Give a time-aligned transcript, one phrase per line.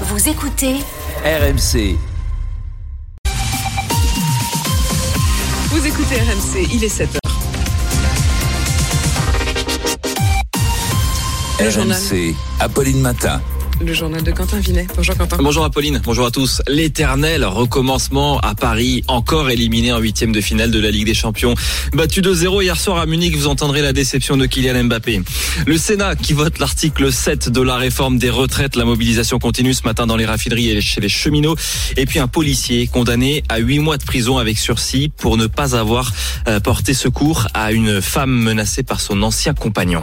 [0.00, 0.74] Vous écoutez
[1.24, 1.96] RMC.
[5.70, 7.18] Vous écoutez RMC, il est 7h.
[11.60, 11.96] Le journal.
[11.96, 12.34] RMC.
[12.58, 13.40] Apolline Matin.
[13.80, 14.86] Le journal de Quentin Vinet.
[14.94, 15.36] Bonjour Quentin.
[15.38, 16.62] Bonjour Apolline, bonjour à tous.
[16.68, 21.54] L'éternel recommencement à Paris, encore éliminé en huitième de finale de la Ligue des Champions.
[21.92, 25.22] Battu 2-0 hier soir à Munich, vous entendrez la déception de Kylian Mbappé.
[25.66, 28.76] Le Sénat qui vote l'article 7 de la réforme des retraites.
[28.76, 31.56] La mobilisation continue ce matin dans les raffineries et chez les cheminots.
[31.96, 35.76] Et puis un policier condamné à huit mois de prison avec sursis pour ne pas
[35.76, 36.12] avoir
[36.48, 40.00] euh, porté secours à une femme menacée par son ancien compagnon.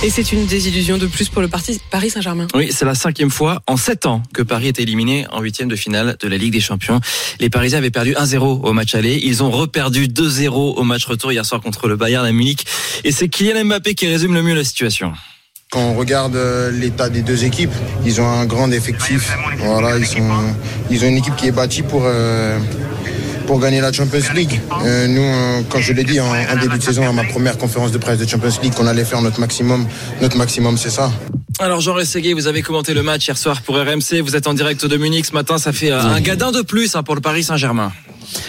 [0.00, 2.46] Et c'est une désillusion de plus pour le parti Paris Saint-Germain.
[2.54, 5.74] Oui, c'est la cinquième fois en sept ans que Paris est éliminé en huitième de
[5.74, 7.00] finale de la Ligue des Champions.
[7.40, 9.20] Les Parisiens avaient perdu 1-0 au match aller.
[9.24, 12.64] Ils ont reperdu 2-0 au match retour hier soir contre le Bayern à Munich.
[13.02, 15.14] Et c'est Kylian Mbappé qui résume le mieux la situation.
[15.72, 17.74] Quand on regarde euh, l'état des deux équipes,
[18.06, 19.32] ils ont un grand effectif.
[19.58, 20.30] Voilà, ils sont,
[20.90, 22.56] ils ont une équipe qui est bâtie pour euh,
[23.48, 24.60] pour gagner la Champions League.
[24.84, 27.56] Euh, nous, euh, quand je l'ai dit en, en début de saison à ma première
[27.56, 29.86] conférence de presse de Champions League, qu'on allait faire notre maximum.
[30.20, 31.10] Notre maximum, c'est ça.
[31.58, 34.20] Alors Jean Rességuier, vous avez commenté le match hier soir pour RMC.
[34.22, 35.56] Vous êtes en direct de Munich ce matin.
[35.56, 37.90] Ça fait euh, un gadin de plus hein, pour le Paris Saint-Germain.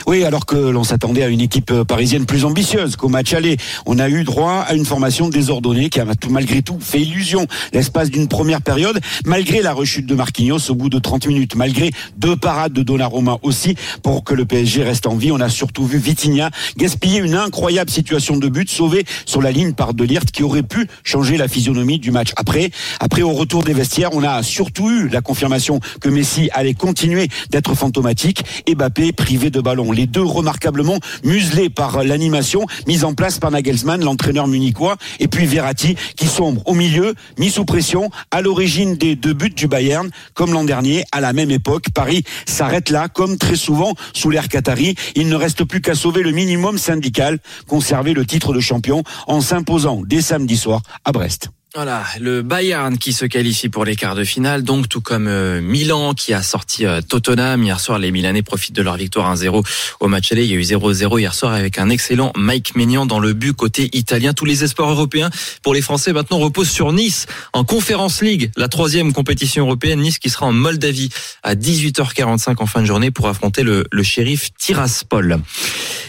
[0.07, 3.57] Oui, alors que l'on s'attendait à une équipe euh, parisienne plus ambitieuse qu'au match aller.
[3.85, 8.09] On a eu droit à une formation désordonnée qui a malgré tout fait illusion l'espace
[8.09, 12.35] d'une première période, malgré la rechute de Marquinhos au bout de 30 minutes, malgré deux
[12.35, 15.31] parades de Donnarumma aussi pour que le PSG reste en vie.
[15.31, 19.73] On a surtout vu Vitinha gaspiller une incroyable situation de but sauvée sur la ligne
[19.73, 22.31] par Delirte qui aurait pu changer la physionomie du match.
[22.35, 26.73] Après, après au retour des vestiaires, on a surtout eu la confirmation que Messi allait
[26.73, 28.75] continuer d'être fantomatique et
[29.11, 29.91] privé de ballon.
[29.91, 35.45] Les deux remarquablement muselés par l'animation mise en place par Nagelsmann, l'entraîneur munichois, et puis
[35.45, 40.09] Verratti qui sombre au milieu, mis sous pression, à l'origine des deux buts du Bayern,
[40.33, 41.85] comme l'an dernier, à la même époque.
[41.93, 44.95] Paris s'arrête là, comme très souvent sous l'ère Qatari.
[45.13, 49.39] Il ne reste plus qu'à sauver le minimum syndical, conserver le titre de champion en
[49.39, 51.49] s'imposant dès samedi soir à Brest.
[51.75, 55.61] Voilà, le Bayern qui se qualifie pour les quarts de finale, donc tout comme euh,
[55.61, 57.61] Milan qui a sorti euh, Tottenham.
[57.61, 59.63] Hier soir, les Milanais profitent de leur victoire 1-0
[59.99, 60.45] au match aller.
[60.45, 63.53] Il y a eu 0-0 hier soir avec un excellent Mike Maignan dans le but
[63.53, 64.33] côté italien.
[64.33, 65.29] Tous les espoirs européens
[65.61, 69.99] pour les Français maintenant reposent sur Nice en Conference League, la troisième compétition européenne.
[69.99, 71.09] Nice qui sera en Moldavie
[71.43, 75.39] à 18h45 en fin de journée pour affronter le, le shérif Tiraspol.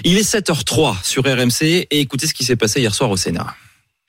[0.04, 3.54] Il est 7h03 sur RMC et écoutez ce qui s'est passé hier soir au Sénat.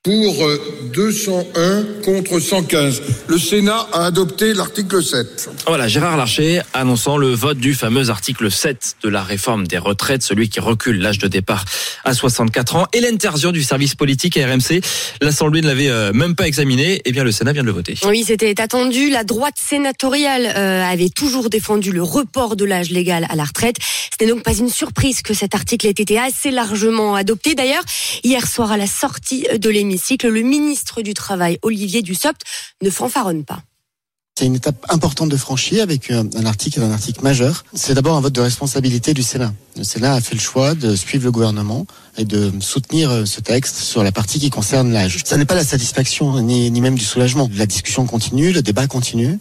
[0.03, 0.57] Pour euh,
[0.95, 3.03] 201 contre 115.
[3.27, 5.51] Le Sénat a adopté l'article 7.
[5.67, 10.23] Voilà, Gérard Larcher annonçant le vote du fameux article 7 de la réforme des retraites,
[10.23, 11.65] celui qui recule l'âge de départ
[12.03, 12.87] à 64 ans.
[12.93, 14.81] Hélène Terzian du service politique à RMC,
[15.21, 17.93] l'Assemblée ne l'avait euh, même pas examiné, et bien le Sénat vient de le voter.
[18.07, 19.11] Oui, c'était attendu.
[19.11, 23.75] La droite sénatoriale euh, avait toujours défendu le report de l'âge légal à la retraite.
[24.19, 27.53] Ce n'est donc pas une surprise que cet article ait été assez largement adopté.
[27.53, 27.83] D'ailleurs,
[28.23, 29.90] hier soir à la sortie de l'émission,
[30.23, 32.41] le ministre du Travail, Olivier Dussopt,
[32.81, 33.63] ne fanfaronne pas.
[34.37, 37.63] C'est une étape importante de franchir avec un article, un article majeur.
[37.73, 39.53] C'est d'abord un vote de responsabilité du Sénat.
[39.77, 41.85] Le Sénat a fait le choix de suivre le gouvernement
[42.17, 45.19] et de soutenir ce texte sur la partie qui concerne l'âge.
[45.25, 47.49] Ça n'est pas la satisfaction ni même du soulagement.
[47.53, 49.37] La discussion continue, le débat continue.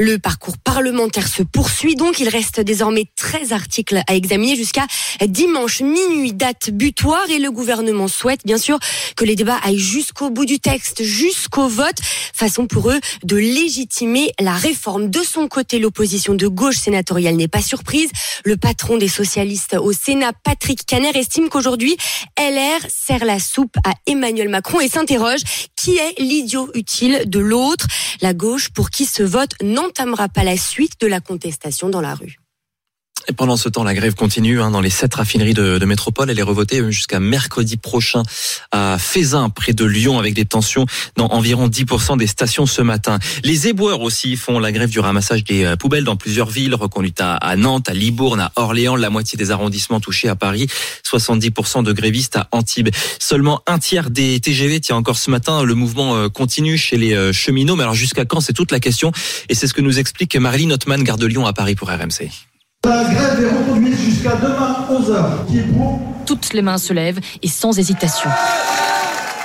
[0.00, 2.20] Le parcours parlementaire se poursuit donc.
[2.20, 4.86] Il reste désormais 13 articles à examiner jusqu'à
[5.26, 7.28] dimanche minuit, date butoir.
[7.30, 8.78] Et le gouvernement souhaite bien sûr
[9.16, 11.96] que les débats aillent jusqu'au bout du texte, jusqu'au vote,
[12.32, 15.10] façon pour eux de légitimer la réforme.
[15.10, 18.10] De son côté, l'opposition de gauche sénatoriale n'est pas surprise.
[18.44, 21.96] Le patron des socialistes au Sénat, Patrick Caner, estime qu'aujourd'hui,
[22.38, 25.40] LR sert la soupe à Emmanuel Macron et s'interroge
[25.74, 27.86] qui est l'idiot utile de l'autre?
[28.20, 29.52] La gauche pour qui ce vote
[29.88, 32.36] n'entamera pas la suite de la contestation dans la rue.
[33.30, 36.30] Et pendant ce temps, la grève continue hein, dans les sept raffineries de, métropole.
[36.30, 38.22] Elle est revotée jusqu'à mercredi prochain
[38.72, 43.18] à Fézin, près de Lyon, avec des tensions dans environ 10% des stations ce matin.
[43.44, 47.54] Les éboueurs aussi font la grève du ramassage des poubelles dans plusieurs villes, reconduites à,
[47.56, 50.66] Nantes, à Libourne, à Orléans, la moitié des arrondissements touchés à Paris,
[51.04, 52.88] 70% de grévistes à Antibes.
[53.18, 55.64] Seulement un tiers des TGV tient encore ce matin.
[55.64, 57.76] Le mouvement continue chez les cheminots.
[57.76, 58.40] Mais alors jusqu'à quand?
[58.40, 59.12] C'est toute la question.
[59.50, 62.47] Et c'est ce que nous explique Marilyn Ottman, garde de Lyon à Paris pour RMC.
[62.84, 65.46] La grève est reconduite jusqu'à demain 11h.
[65.48, 65.98] Qui est pour?
[66.24, 68.30] Toutes les mains se lèvent et sans hésitation.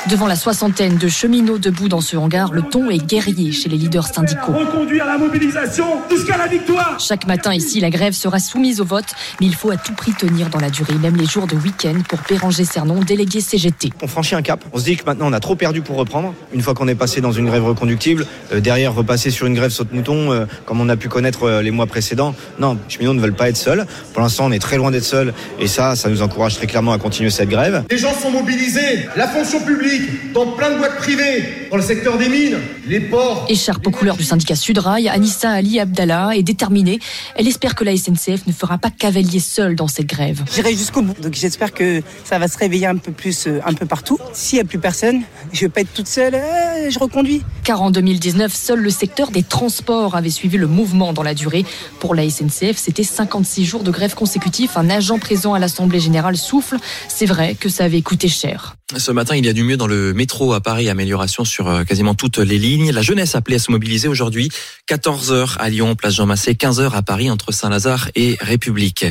[0.09, 3.77] Devant la soixantaine de cheminots debout dans ce hangar, le ton est guerrier chez les
[3.77, 4.51] leaders syndicaux.
[4.51, 6.99] Reconduire la mobilisation jusqu'à la victoire.
[6.99, 10.11] Chaque matin ici, la grève sera soumise au vote, mais il faut à tout prix
[10.11, 13.91] tenir dans la durée, même les jours de week-end, pour Béranger Cernon, délégué CGT.
[14.01, 14.65] On franchit un cap.
[14.73, 16.33] On se dit que maintenant on a trop perdu pour reprendre.
[16.53, 19.71] Une fois qu'on est passé dans une grève reconductible, euh, derrière repasser sur une grève
[19.71, 22.35] saute-mouton, euh, comme on a pu connaître euh, les mois précédents.
[22.59, 23.85] Non, les cheminots ne veulent pas être seuls.
[24.11, 26.91] Pour l'instant, on est très loin d'être seuls, et ça, ça nous encourage très clairement
[26.91, 27.85] à continuer cette grève.
[27.89, 29.92] Les gens sont mobilisés, la fonction publique,
[30.33, 32.57] dans plein de boîtes privées, dans le secteur des mines,
[32.87, 33.45] les ports.
[33.49, 36.99] Écharpe aux couleurs du syndicat Sudrail, Anissa Ali Abdallah est déterminée.
[37.35, 40.43] Elle espère que la SNCF ne fera pas cavalier seul dans cette grève.
[40.53, 41.19] J'irai jusqu'au bout.
[41.21, 44.17] Donc j'espère que ça va se réveiller un peu plus, euh, un peu partout.
[44.33, 47.43] S'il n'y a plus personne, je ne vais pas être toute seule, euh, je reconduis.
[47.63, 51.65] Car en 2019, seul le secteur des transports avait suivi le mouvement dans la durée.
[51.99, 54.77] Pour la SNCF, c'était 56 jours de grève consécutifs.
[54.77, 56.77] Un agent présent à l'Assemblée Générale souffle.
[57.07, 58.75] C'est vrai que ça avait coûté cher.
[58.97, 61.83] Ce matin, il y a du mieux dans le métro à Paris, amélioration sur euh,
[61.83, 62.91] quasiment toutes les lignes.
[62.91, 64.49] La jeunesse appelée à se mobiliser aujourd'hui,
[64.87, 69.05] 14h à Lyon, place Jean Massé, 15h à Paris entre Saint-Lazare et République.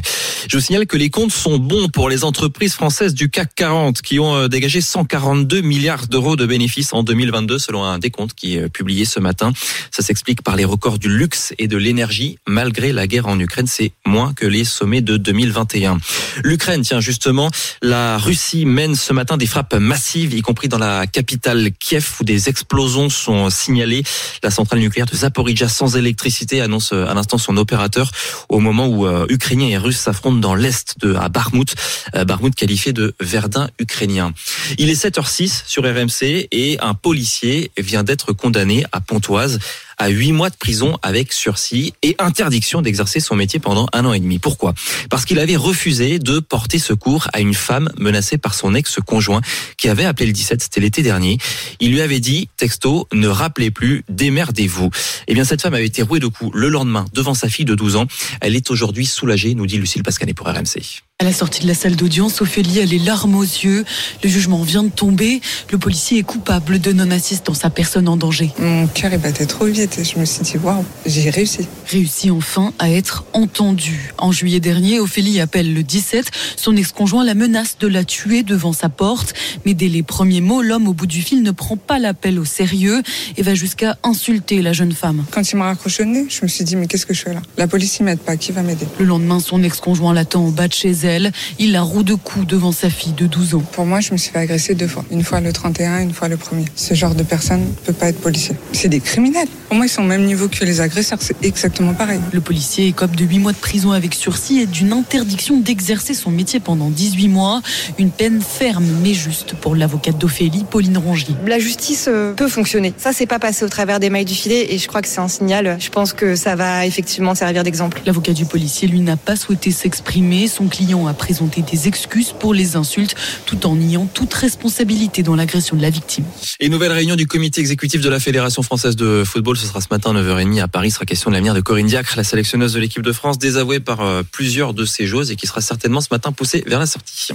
[0.48, 4.02] Je vous signale que les comptes sont bons pour les entreprises françaises du CAC 40
[4.02, 8.56] qui ont euh, dégagé 142 milliards d'euros de bénéfices en 2022 selon un décompte qui
[8.56, 9.52] est publié ce matin.
[9.90, 13.66] Ça s'explique par les records du luxe et de l'énergie malgré la guerre en Ukraine.
[13.66, 15.98] C'est moins que les sommets de 2021.
[16.44, 17.50] L'Ukraine, tiens justement,
[17.82, 22.24] la Russie mène ce matin des frappes massives, y compris dans la capitale Kiev où
[22.24, 24.02] des explosions sont signalées.
[24.42, 28.10] La centrale nucléaire de Zaporizhia sans électricité annonce à l'instant son opérateur
[28.48, 31.74] au moment où euh, Ukrainiens et Russes s'affrontent dans l'est de à Barmout,
[32.14, 34.32] euh, Barmout qualifié de Verdun ukrainien.
[34.78, 39.58] Il est 7h06 sur RMC et un policier vient d'être condamné à Pontoise
[39.98, 44.12] à 8 mois de prison avec sursis et interdiction d'exercer son métier pendant un an
[44.12, 44.38] et demi.
[44.38, 44.74] Pourquoi?
[45.10, 49.40] Parce qu'il avait refusé de porter secours à une femme menacée par son ex-conjoint
[49.76, 51.38] qui avait appelé le 17, c'était l'été dernier.
[51.80, 54.90] Il lui avait dit, texto, ne rappelez plus, démerdez-vous.
[55.28, 57.74] Eh bien, cette femme avait été rouée de coups le lendemain devant sa fille de
[57.74, 58.06] 12 ans.
[58.40, 61.02] Elle est aujourd'hui soulagée, nous dit Lucille Pascanet pour RMC.
[61.22, 63.84] À la sortie de la salle d'audience, Ophélie a les larmes aux yeux.
[64.24, 65.40] Le jugement vient de tomber.
[65.70, 68.50] Le policier est coupable de non-assistance à personne en danger.
[68.58, 71.68] Mon cœur est battu trop vite et je me suis dit, waouh, j'ai réussi.
[71.86, 74.12] Réussi enfin à être entendu.
[74.18, 76.28] En juillet dernier, Ophélie appelle le 17.
[76.56, 79.32] Son ex-conjoint la menace de la tuer devant sa porte.
[79.64, 82.44] Mais dès les premiers mots, l'homme au bout du fil ne prend pas l'appel au
[82.44, 83.00] sérieux
[83.36, 85.24] et va jusqu'à insulter la jeune femme.
[85.30, 87.32] Quand il m'a raccroché le nez, je me suis dit, mais qu'est-ce que je fais
[87.32, 87.42] là?
[87.58, 88.36] La police, il m'aide pas.
[88.36, 88.88] Qui va m'aider?
[88.98, 91.11] Le lendemain, son ex-conjoint l'attend au bas de chez elle.
[91.58, 93.62] Il la roue de coups devant sa fille de 12 ans.
[93.72, 95.04] Pour moi, je me suis fait agresser deux fois.
[95.10, 96.64] Une fois le 31, une fois le premier.
[96.76, 98.54] Ce genre de personne ne peut pas être policier.
[98.72, 99.48] C'est des criminels.
[99.68, 101.18] Pour moi, ils sont au même niveau que les agresseurs.
[101.20, 102.20] C'est exactement pareil.
[102.32, 106.30] Le policier écope de 8 mois de prison avec sursis et d'une interdiction d'exercer son
[106.30, 107.62] métier pendant 18 mois.
[107.98, 111.34] Une peine ferme mais juste pour l'avocate d'Ophélie, Pauline Rongier.
[111.46, 112.92] La justice euh, peut fonctionner.
[112.96, 115.20] Ça, c'est pas passé au travers des mailles du filet et je crois que c'est
[115.20, 115.76] un signal.
[115.80, 118.02] Je pense que ça va effectivement servir d'exemple.
[118.04, 120.48] L'avocat du policier, lui, n'a pas souhaité s'exprimer.
[120.48, 123.14] Son client a présenté des excuses pour les insultes
[123.46, 126.24] tout en niant toute responsabilité dans l'agression de la victime.
[126.60, 129.88] Et nouvelle réunion du comité exécutif de la Fédération française de football, ce sera ce
[129.90, 132.72] matin à 9h30 à Paris, il sera question de l'avenir de Corinne Diacre, la sélectionneuse
[132.72, 136.00] de l'équipe de France, désavouée par euh, plusieurs de ses joueuses et qui sera certainement
[136.00, 137.28] ce matin poussée vers la sortie.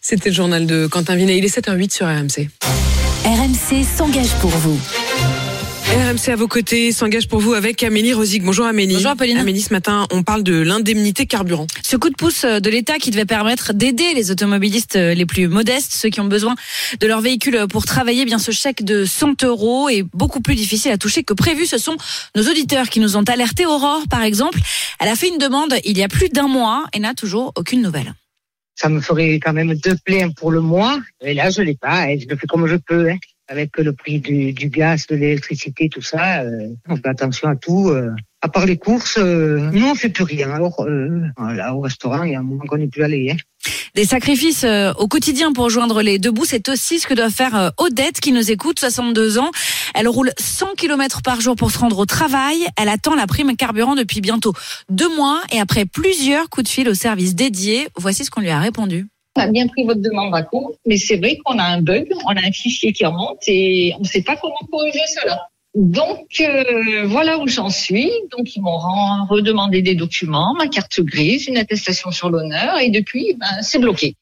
[0.00, 2.48] C'était le journal de Quentin Vinet, il est 7h08 sur RMC.
[3.24, 4.78] RMC s'engage pour vous.
[5.90, 8.42] RMC à vos côtés s'engage pour vous avec Amélie Rosig.
[8.42, 8.96] Bonjour Amélie.
[8.96, 9.38] Bonjour Apolline.
[9.38, 11.66] Amélie, ce matin, on parle de l'indemnité carburant.
[11.82, 15.92] Ce coup de pouce de l'État qui devait permettre d'aider les automobilistes les plus modestes,
[15.94, 16.56] ceux qui ont besoin
[17.00, 20.92] de leur véhicule pour travailler, bien ce chèque de 100 euros est beaucoup plus difficile
[20.92, 21.64] à toucher que prévu.
[21.64, 21.96] Ce sont
[22.36, 23.64] nos auditeurs qui nous ont alertés.
[23.64, 24.58] Aurore, par exemple,
[25.00, 27.80] elle a fait une demande il y a plus d'un mois et n'a toujours aucune
[27.80, 28.12] nouvelle
[28.78, 31.00] ça me ferait quand même deux pleins pour le mois.
[31.20, 32.10] Et là, je l'ai pas.
[32.10, 33.10] Et je le fais comme je peux.
[33.10, 33.16] Hein.
[33.48, 37.56] Avec le prix du, du gaz, de l'électricité, tout ça, euh, on fait attention à
[37.56, 37.88] tout.
[37.88, 38.10] Euh.
[38.40, 40.50] À part les courses, euh, nous on fait plus rien.
[40.50, 43.32] Alors euh, là, au restaurant, il y a un moment qu'on n'est plus allé.
[43.32, 43.36] Hein.
[43.94, 47.30] Des sacrifices euh, au quotidien pour joindre les deux bouts, c'est aussi ce que doit
[47.30, 49.50] faire euh, Odette qui nous écoute, 62 ans.
[49.94, 52.66] Elle roule 100 km par jour pour se rendre au travail.
[52.76, 54.52] Elle attend la prime carburant depuis bientôt
[54.88, 58.50] deux mois et après plusieurs coups de fil au service dédié, voici ce qu'on lui
[58.50, 59.08] a répondu.
[59.38, 62.08] On a bien pris votre demande à compte, mais c'est vrai qu'on a un bug,
[62.26, 65.46] on a un fichier qui remonte et on ne sait pas comment corriger cela.
[65.76, 68.10] Donc euh, voilà où j'en suis.
[68.32, 68.78] Donc ils m'ont
[69.30, 74.16] redemandé des documents, ma carte grise, une attestation sur l'honneur, et depuis, ben, c'est bloqué.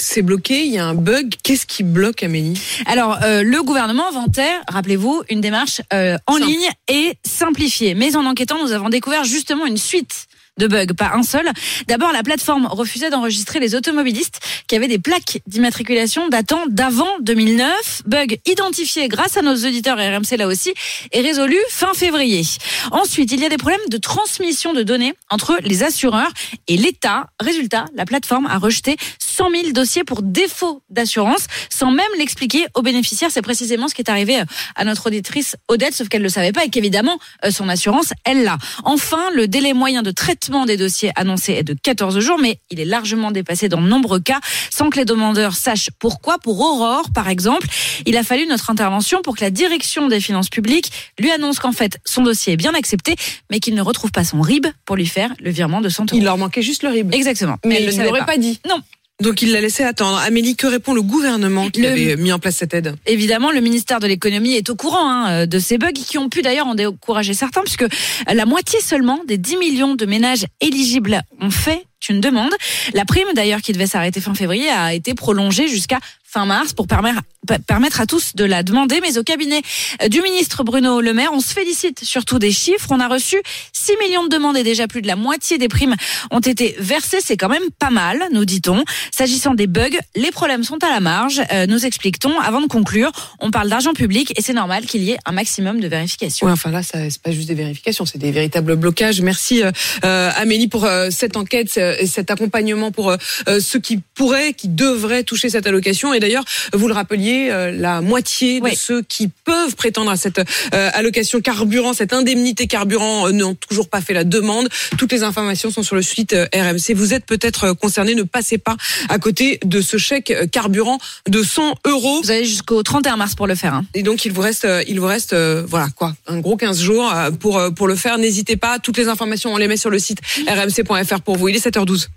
[0.00, 1.34] C'est bloqué, il y a un bug.
[1.44, 2.60] Qu'est-ce qui bloque, Amélie?
[2.86, 6.46] Alors, euh, le gouvernement vantait, rappelez-vous, une démarche euh, en Simple.
[6.46, 7.94] ligne et simplifiée.
[7.94, 10.27] Mais en enquêtant, nous avons découvert justement une suite
[10.58, 11.48] de bugs, pas un seul.
[11.86, 18.02] D'abord, la plateforme refusait d'enregistrer les automobilistes qui avaient des plaques d'immatriculation datant d'avant 2009.
[18.06, 20.74] Bug identifié grâce à nos auditeurs et RMC là aussi
[21.12, 22.42] et résolu fin février.
[22.90, 26.32] Ensuite, il y a des problèmes de transmission de données entre les assureurs
[26.66, 27.30] et l'État.
[27.40, 28.96] Résultat, la plateforme a rejeté
[29.38, 33.30] 100 000 dossiers pour défaut d'assurance sans même l'expliquer aux bénéficiaires.
[33.30, 34.42] C'est précisément ce qui est arrivé
[34.74, 38.12] à notre auditrice Odette, sauf qu'elle ne le savait pas et qu'évidemment, euh, son assurance,
[38.24, 38.58] elle l'a.
[38.82, 42.80] Enfin, le délai moyen de traitement des dossiers annoncés est de 14 jours, mais il
[42.80, 44.40] est largement dépassé dans de nombreux cas
[44.70, 46.38] sans que les demandeurs sachent pourquoi.
[46.38, 47.68] Pour Aurore, par exemple,
[48.06, 51.70] il a fallu notre intervention pour que la direction des finances publiques lui annonce qu'en
[51.70, 53.14] fait, son dossier est bien accepté,
[53.50, 56.18] mais qu'il ne retrouve pas son RIB pour lui faire le virement de 100 euros.
[56.20, 57.14] Il leur manquait juste le RIB.
[57.14, 57.56] Exactement.
[57.64, 58.58] Mais Elle ne l'aurait pas dit.
[58.68, 58.82] Non.
[59.20, 60.16] Donc il l'a laissé attendre.
[60.18, 62.94] Amélie, que répond le gouvernement qui Le- avait mis en place cette aide?
[63.06, 66.40] Évidemment, le ministère de l'économie est au courant hein, de ces bugs qui ont pu
[66.42, 67.84] d'ailleurs en décourager certains, puisque
[68.32, 72.52] la moitié seulement des 10 millions de ménages éligibles ont fait une demande.
[72.94, 76.86] La prime d'ailleurs qui devait s'arrêter fin février a été prolongée jusqu'à fin mars pour
[76.86, 79.00] permettre, à tous de la demander.
[79.00, 79.62] Mais au cabinet
[80.10, 82.88] du ministre Bruno Le Maire, on se félicite surtout des chiffres.
[82.90, 83.36] On a reçu
[83.72, 85.96] 6 millions de demandes et déjà plus de la moitié des primes
[86.30, 87.18] ont été versées.
[87.24, 88.84] C'est quand même pas mal, nous dit-on.
[89.10, 91.40] S'agissant des bugs, les problèmes sont à la marge.
[91.50, 92.38] Euh, nous explique-t-on.
[92.40, 95.80] Avant de conclure, on parle d'argent public et c'est normal qu'il y ait un maximum
[95.80, 96.46] de vérifications.
[96.46, 99.22] Oui, enfin là, c'est pas juste des vérifications, c'est des véritables blocages.
[99.22, 99.70] Merci euh,
[100.04, 103.16] euh, Amélie pour cette enquête cet accompagnement pour euh,
[103.48, 106.12] euh, ceux qui pourraient, qui devraient toucher cette allocation.
[106.14, 110.38] Et d'ailleurs, vous le rappeliez, euh, la moitié de ceux qui peuvent prétendre à cette
[110.38, 114.68] euh, allocation carburant, cette indemnité carburant, euh, n'ont toujours pas fait la demande.
[114.98, 116.94] Toutes les informations sont sur le site euh, RMC.
[116.94, 118.76] Vous êtes peut-être euh, concerné, ne passez pas
[119.08, 122.20] à côté de ce chèque euh, carburant de 100 euros.
[122.22, 123.74] Vous avez jusqu'au 31 mars pour le faire.
[123.74, 123.84] hein.
[123.94, 126.80] Et donc il vous reste, euh, il vous reste, euh, voilà quoi, un gros 15
[126.80, 128.18] jours euh, pour euh, pour le faire.
[128.18, 128.78] N'hésitez pas.
[128.78, 131.48] Toutes les informations on les met sur le site rmc.fr pour vous.
[131.48, 132.08] Il est 7h12.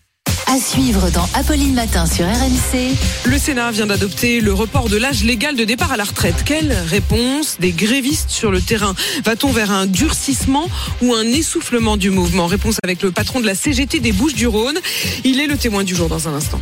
[0.47, 2.95] À suivre dans Apolline Matin sur RMC.
[3.25, 6.43] Le Sénat vient d'adopter le report de l'âge légal de départ à la retraite.
[6.45, 8.95] Quelle réponse des grévistes sur le terrain?
[9.23, 10.67] Va-t-on vers un durcissement
[11.01, 12.47] ou un essoufflement du mouvement?
[12.47, 14.79] Réponse avec le patron de la CGT des Bouches-du-Rhône.
[15.23, 16.59] Il est le témoin du jour dans un instant.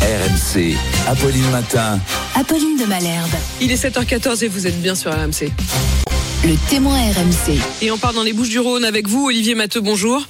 [0.00, 0.74] RMC,
[1.06, 2.00] Apolline Matin.
[2.34, 3.30] Apolline de Malherbe.
[3.60, 5.50] Il est 7h14 et vous êtes bien sur RMC.
[6.44, 7.60] Le témoin RMC.
[7.82, 10.26] Et on part dans les Bouches-du-Rhône avec vous, Olivier Matteux, bonjour.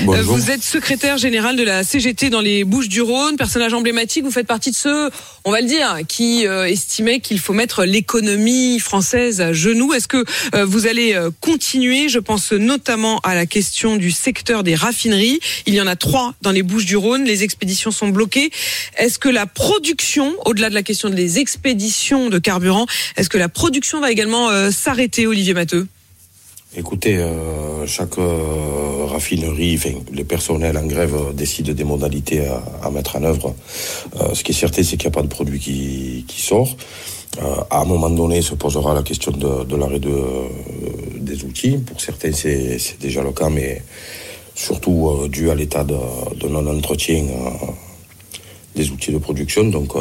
[0.00, 4.24] Euh, Vous êtes secrétaire général de la CGT dans les Bouches-du-Rhône, personnage emblématique.
[4.24, 5.10] Vous faites partie de ceux,
[5.44, 9.94] on va le dire, qui euh, estimaient qu'il faut mettre l'économie française à genoux.
[9.94, 12.08] Est-ce que euh, vous allez continuer?
[12.08, 15.40] Je pense notamment à la question du secteur des raffineries.
[15.66, 17.24] Il y en a trois dans les Bouches-du-Rhône.
[17.24, 18.50] Les expéditions sont bloquées.
[18.98, 23.48] Est-ce que la production, au-delà de la question des expéditions de carburant, est-ce que la
[23.48, 25.86] production va également s'arrêter, Olivier Matteux?
[26.74, 32.62] Écoutez, euh, chaque euh, raffinerie, enfin, les personnels en grève euh, décident des modalités à,
[32.82, 33.54] à mettre en œuvre.
[34.20, 36.76] Euh, ce qui est certain, c'est qu'il n'y a pas de produit qui, qui sort.
[37.40, 40.16] Euh, à un moment donné, se posera la question de, de l'arrêt de,
[41.18, 41.78] des outils.
[41.78, 43.82] Pour certains, c'est déjà le cas, mais
[44.54, 45.96] surtout dû à l'état de,
[46.38, 47.24] de non-entretien
[48.74, 49.64] des outils de production.
[49.64, 49.92] Donc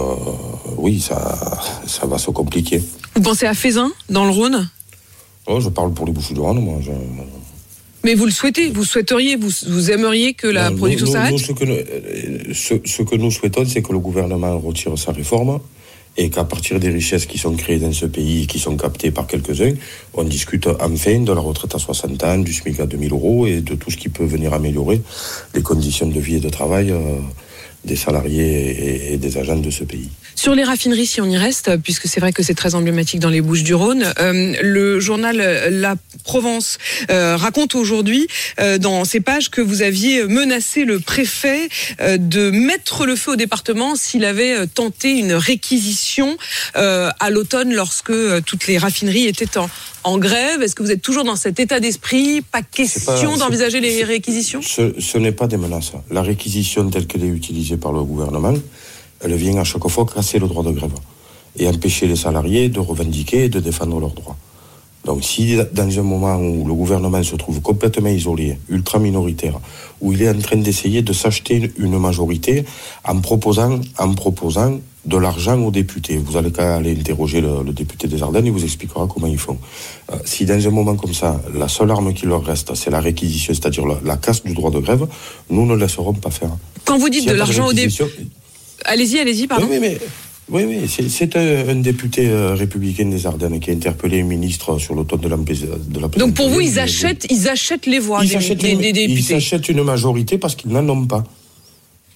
[0.78, 1.38] oui, ça,
[1.86, 2.82] ça va se compliquer.
[3.16, 4.70] Vous pensez à Fézin, dans le Rhône?
[5.48, 6.80] Oh, je parle pour les Bouches-du-Rhône, moi.
[6.82, 6.92] Je,
[8.04, 11.38] Mais vous le souhaitez, vous souhaiteriez, vous, vous aimeriez que la Non, production s'arrête nous,
[11.38, 15.12] ce, que, nous- euh, ce, ce que nous souhaitons, c'est que le gouvernement retire sa
[15.12, 15.60] réforme
[16.18, 19.12] et qu'à partir des richesses qui sont créées dans ce pays et qui sont captées
[19.12, 19.74] par quelques-uns,
[20.14, 23.60] on discute enfin de la retraite à 60 ans, du SMIC à 2000 euros et
[23.60, 25.02] de tout ce qui peut venir améliorer
[25.54, 27.18] les conditions de vie et de travail euh,
[27.86, 30.10] des salariés et, des agents de ce pays.
[30.36, 33.30] Sur les raffineries, si on y reste, puisque c'est vrai que c'est très emblématique dans
[33.30, 35.38] les Bouches-du-Rhône, euh, le journal
[35.72, 36.78] La Provence
[37.10, 38.28] euh, raconte aujourd'hui
[38.60, 41.70] euh, dans ses pages que vous aviez menacé le préfet
[42.02, 46.38] de mettre le feu au département s'il avait tenté une réquisition
[46.74, 48.14] à l'automne lorsque
[48.46, 49.70] toutes les raffineries étaient en,
[50.06, 50.62] en grève.
[50.62, 54.62] Est-ce que vous êtes toujours dans cet état d'esprit Pas question d'envisager les réquisitions?
[54.62, 55.92] Ce, ce n'est pas des menaces.
[56.10, 58.54] La réquisition telle qu'elle est utilisée par le gouvernement,
[59.22, 60.94] elle vient à chaque fois casser le droit de grève
[61.58, 64.38] et empêcher les salariés de revendiquer et de défendre leurs droits.
[65.06, 69.60] Donc si dans un moment où le gouvernement se trouve complètement isolé, ultra minoritaire,
[70.02, 72.66] où il est en train d'essayer de s'acheter une majorité
[73.04, 76.18] en proposant, en proposant de l'argent aux députés.
[76.18, 79.38] Vous allez qu'à aller interroger le, le député des Ardennes, il vous expliquera comment ils
[79.38, 79.58] font.
[80.12, 83.00] Euh, si dans un moment comme ça, la seule arme qui leur reste, c'est la
[83.02, 85.06] réquisition, c'est-à-dire la, la casse du droit de grève,
[85.50, 86.50] nous ne laisserons pas faire.
[86.86, 87.88] Quand vous dites de l'argent au début...
[87.94, 88.10] réquisition-
[88.86, 89.68] Allez-y, allez-y, pardon.
[89.70, 89.98] oui, oui, mais
[90.48, 94.78] Oui, oui, c'est- un, un député euh, républicain des Ardennes qui a interpellé un ministre
[94.78, 98.20] sur l'automne de la de la Donc pour vous, ils achètent, ils achètent les voix
[98.24, 99.34] Ils des, achètent des- une- des ils députés.
[99.36, 101.24] achètent une majorité parce qu'ils n'en ont pas.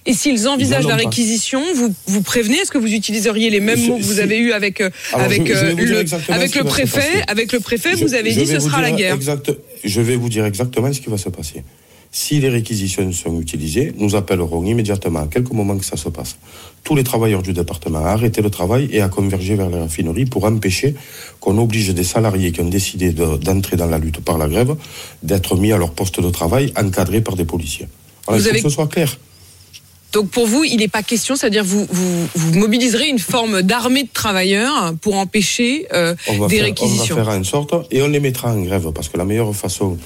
[0.05, 3.97] Et s'ils envisagent la réquisition, vous vous prévenez Est-ce que vous utiliseriez les mêmes mots
[3.97, 7.23] que vous avez eu avec Alors, avec je- je le avec préfet.
[7.27, 9.13] Avec le préfet, Je- vous avez dit vais ce sera la guerre.
[9.13, 9.51] exact-
[9.83, 11.63] je vais vous dire exactement ce qui va se passer.
[12.11, 16.37] Si les réquisitions sont utilisées, nous appellerons immédiatement, à quelques moments que ça se passe,
[16.83, 20.25] tous les travailleurs du département à arrêter le travail et à converger vers les raffineries
[20.25, 20.95] pour empêcher
[21.39, 24.75] qu'on oblige des salariés qui ont décidé de- d'entrer dans la lutte par la grève
[25.21, 27.87] d'être mis à leur poste de travail encadrés par des policiers.
[28.25, 29.19] Voilà, Vous il faut avez- que ce soit clair.
[30.11, 34.03] Donc pour vous, il n'est pas question, c'est-à-dire vous, vous vous mobiliserez une forme d'armée
[34.03, 37.15] de travailleurs pour empêcher euh, des faire, on va réquisitions.
[37.15, 39.97] faire en sorte, et on les mettra en grève, parce que la meilleure façon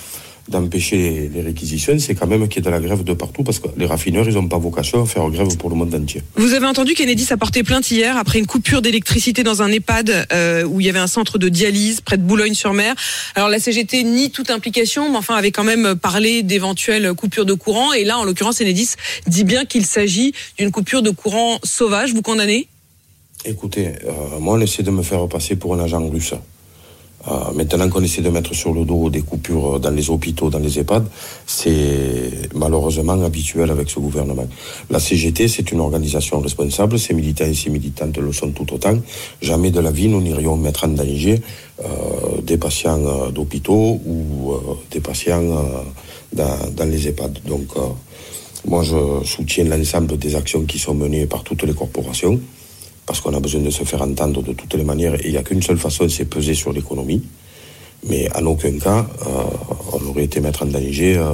[0.48, 3.44] d'empêcher les, les réquisitions, c'est quand même qu'il y ait de la grève de partout,
[3.44, 6.22] parce que les raffineurs, ils n'ont pas vocation à faire grève pour le monde entier.
[6.36, 10.28] Vous avez entendu qu'Enedis a porté plainte hier après une coupure d'électricité dans un EHPAD
[10.32, 12.96] euh, où il y avait un centre de dialyse près de Boulogne-sur-Mer.
[13.36, 17.54] Alors la CGT nie toute implication, mais enfin avait quand même parlé d'éventuelles coupures de
[17.54, 17.94] courant.
[17.94, 18.92] Et là, en l'occurrence, Enedis
[19.28, 22.14] dit bien qu'il s'agit d'une coupure de courant sauvage.
[22.14, 22.68] Vous condamnez?
[23.46, 26.34] Écoutez, euh, moi, on essaie de me faire passer pour un agent russe.
[27.30, 30.60] Euh, maintenant qu'on essaie de mettre sur le dos des coupures dans les hôpitaux, dans
[30.60, 31.06] les EHPAD,
[31.46, 34.48] c'est malheureusement habituel avec ce gouvernement.
[34.90, 38.98] La CGT, c'est une organisation responsable, ses militants et ses militantes le sont tout autant.
[39.42, 41.42] Jamais de la vie, nous n'irions mettre en danger
[41.84, 44.54] euh, des patients euh, d'hôpitaux ou
[44.92, 45.64] des patients
[46.34, 47.40] dans, les EHPAD.
[47.48, 47.68] Donc,
[48.68, 52.40] moi, je soutiens l'ensemble des actions qui sont menées par toutes les corporations
[53.06, 55.38] parce qu'on a besoin de se faire entendre de toutes les manières, et il n'y
[55.38, 57.22] a qu'une seule façon, c'est peser sur l'économie.
[58.08, 59.44] Mais en aucun cas, euh,
[59.94, 61.32] on aurait été mettre en danger euh,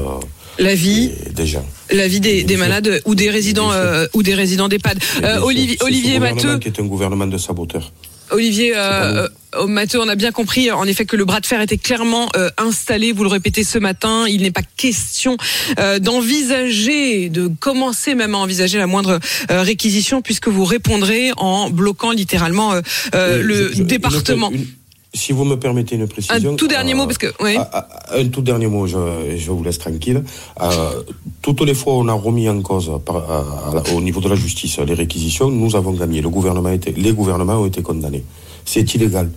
[0.60, 1.66] La vie, des, gens.
[1.92, 5.00] la vie des, des malades ou des résidents euh, ou des résidents d'EHPAD.
[5.42, 6.60] Olivier, Olivier Matteux.
[6.60, 7.92] qui est un gouvernement de saboteurs.
[8.32, 11.62] Olivier euh, euh, Matteux, on a bien compris en effet que le bras de fer
[11.62, 13.12] était clairement euh, installé.
[13.12, 15.38] Vous le répétez ce matin, il n'est pas question
[15.80, 19.20] euh, d'envisager, de commencer même à envisager la moindre
[19.52, 22.82] euh, réquisition, puisque vous répondrez en bloquant littéralement euh,
[23.16, 24.50] euh, le je- je- département.
[24.52, 24.68] une- une-
[25.12, 26.54] si vous me permettez une précision.
[26.54, 27.56] Un tout dernier mot, parce que oui.
[27.58, 28.98] Ah, ah, Un tout dernier mot, je,
[29.38, 30.24] je vous laisse tranquille.
[30.62, 31.02] Euh,
[31.42, 34.22] toutes les fois où on a remis en cause par- à- à la- au niveau
[34.22, 36.22] de la justice les réquisitions, nous avons gagné.
[36.22, 38.24] Le gouvernement les gouvernements ont été condamnés.
[38.66, 39.30] C'est illégal.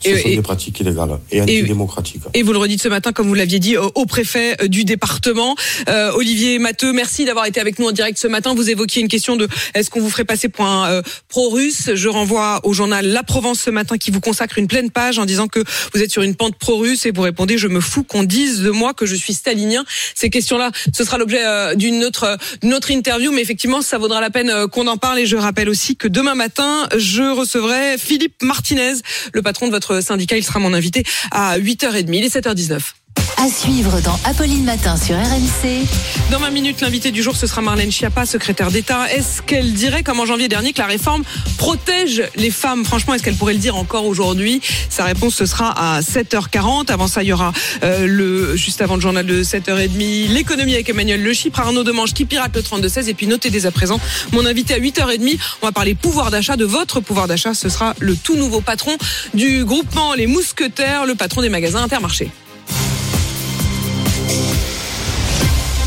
[0.00, 2.22] Ce Et- sont et- des pratiques illégales et antidémocratiques.
[2.34, 5.56] Et vous le redites ce matin, comme vous l'aviez dit, au préfet euh, du département.
[5.88, 8.54] Euh, Olivier Matteux, merci d'avoir été avec nous en direct ce matin.
[8.54, 11.90] Vous évoquiez une question de est-ce qu'on vous ferait passer pour un euh, pro-russe?
[11.94, 15.24] Je renvoie au journal La Provence ce matin qui vous consacre une pleine page en
[15.24, 15.62] disant que
[15.94, 18.70] vous êtes sur une pente pro-russe et vous répondez je me fous qu'on dise de
[18.70, 19.84] moi que je suis stalinien.
[20.14, 22.38] Ces questions-là, ce sera l'objet euh, d'une autre,
[22.72, 25.18] autre interview, mais effectivement, ça vaudra la peine euh, qu'on en parle.
[25.18, 28.94] Et je rappelle aussi que demain matin, je recevrai Philippe Martinez,
[29.32, 30.36] le patron de votre syndicat.
[30.36, 32.06] Il sera mon invité à 8h30.
[32.12, 32.97] Il est 7h19.
[33.36, 35.86] À suivre dans Apolline Matin sur RMC.
[36.30, 39.12] Dans 20 minutes, l'invité du jour, ce sera Marlène Schiappa, secrétaire d'État.
[39.12, 41.22] Est-ce qu'elle dirait, comme en janvier dernier, que la réforme
[41.56, 42.84] protège les femmes?
[42.84, 44.60] Franchement, est-ce qu'elle pourrait le dire encore aujourd'hui?
[44.90, 46.90] Sa réponse, ce sera à 7h40.
[46.90, 47.52] Avant ça, il y aura
[47.84, 52.14] euh, le juste avant le journal de 7h30, l'économie avec Emmanuel Le Chypre, Arnaud Demange
[52.14, 53.08] qui pirate le 32-16.
[53.08, 54.00] Et puis notez dès à présent
[54.32, 55.38] mon invité à 8h30.
[55.62, 57.54] On va parler pouvoir d'achat, de votre pouvoir d'achat.
[57.54, 58.96] Ce sera le tout nouveau patron
[59.34, 62.30] du groupement Les Mousquetaires, le patron des magasins Intermarché.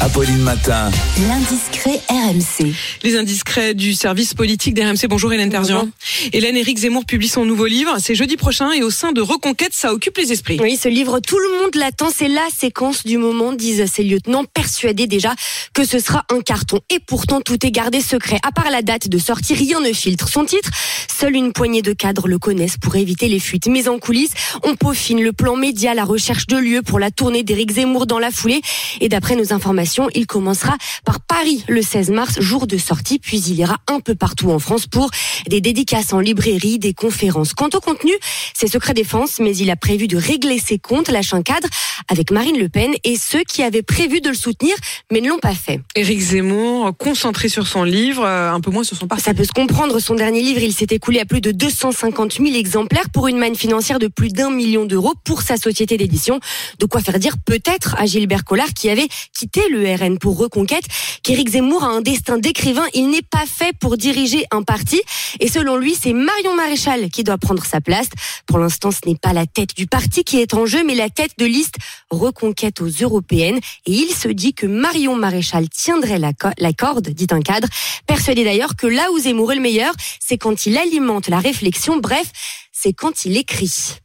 [0.04, 0.90] Apolline Matin.
[1.28, 2.74] L'indiscret RMC.
[3.04, 5.08] Les indiscrets du service politique d'RMC.
[5.08, 5.90] Bonjour Hélène Terzian.
[6.34, 7.98] Hélène Éric Zemmour publie son nouveau livre.
[8.00, 10.58] C'est jeudi prochain et au sein de Reconquête, ça occupe les esprits.
[10.60, 12.10] Oui, ce livre, tout le monde l'attend.
[12.12, 15.36] C'est la séquence du moment, disent ces lieutenants, persuadés déjà
[15.76, 16.80] que ce sera un carton.
[16.90, 18.40] Et pourtant, tout est gardé secret.
[18.42, 20.28] À part la date de sortie, rien ne filtre.
[20.30, 20.72] Son titre,
[21.16, 23.68] seule une poignée de cadres le connaissent pour éviter les fuites.
[23.68, 24.34] Mais en coulisses,
[24.64, 28.20] on peaufine le plan média, la recherche de lieux pour la tournée d'Éric Zemmour dans
[28.20, 28.62] la foulée.
[29.00, 33.40] Et d'après nos informations, il commencera par Paris le 16 mars, jour de sortie, puis
[33.40, 35.10] il ira un peu partout en France pour
[35.48, 37.54] des dédicaces en librairie, des conférences.
[37.54, 38.12] Quant au contenu,
[38.54, 41.68] c'est secret défense, mais il a prévu de régler ses comptes, lâche un cadre
[42.08, 44.76] avec Marine Le Pen et ceux qui avaient prévu de le soutenir,
[45.12, 45.82] mais ne l'ont pas fait.
[45.96, 49.24] Éric Zemmour, concentré sur son livre, euh, un peu moins sur son parti.
[49.24, 52.56] Ça peut se comprendre, son dernier livre, il s'est écoulé à plus de 250 000
[52.56, 56.40] exemplaires pour une manne financière de plus d'un million d'euros pour sa société d'édition.
[56.80, 60.38] De quoi faire dire peut-être à Gilbert Collard qui avait quitté le le RN pour
[60.38, 60.86] Reconquête
[61.24, 62.86] qu'Éric Zemmour a un destin d'écrivain.
[62.94, 65.02] Il n'est pas fait pour diriger un parti.
[65.40, 68.08] Et selon lui, c'est Marion Maréchal qui doit prendre sa place.
[68.46, 71.10] Pour l'instant, ce n'est pas la tête du parti qui est en jeu, mais la
[71.10, 71.76] tête de liste
[72.10, 73.60] Reconquête aux européennes.
[73.86, 77.68] Et il se dit que Marion Maréchal tiendrait la, la corde, dit un cadre.
[78.06, 81.98] Persuadé d'ailleurs que là où Zemmour est le meilleur, c'est quand il alimente la réflexion.
[81.98, 82.32] Bref,
[82.72, 83.96] c'est quand il écrit.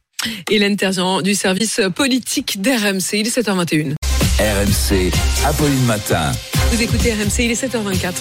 [0.49, 3.13] Hélène Terzian du service politique d'RMC.
[3.13, 3.96] Il est 7h21.
[4.39, 5.11] RMC,
[5.47, 6.31] Apolline Matin.
[6.71, 8.13] Vous écoutez RMC, il est 7h24.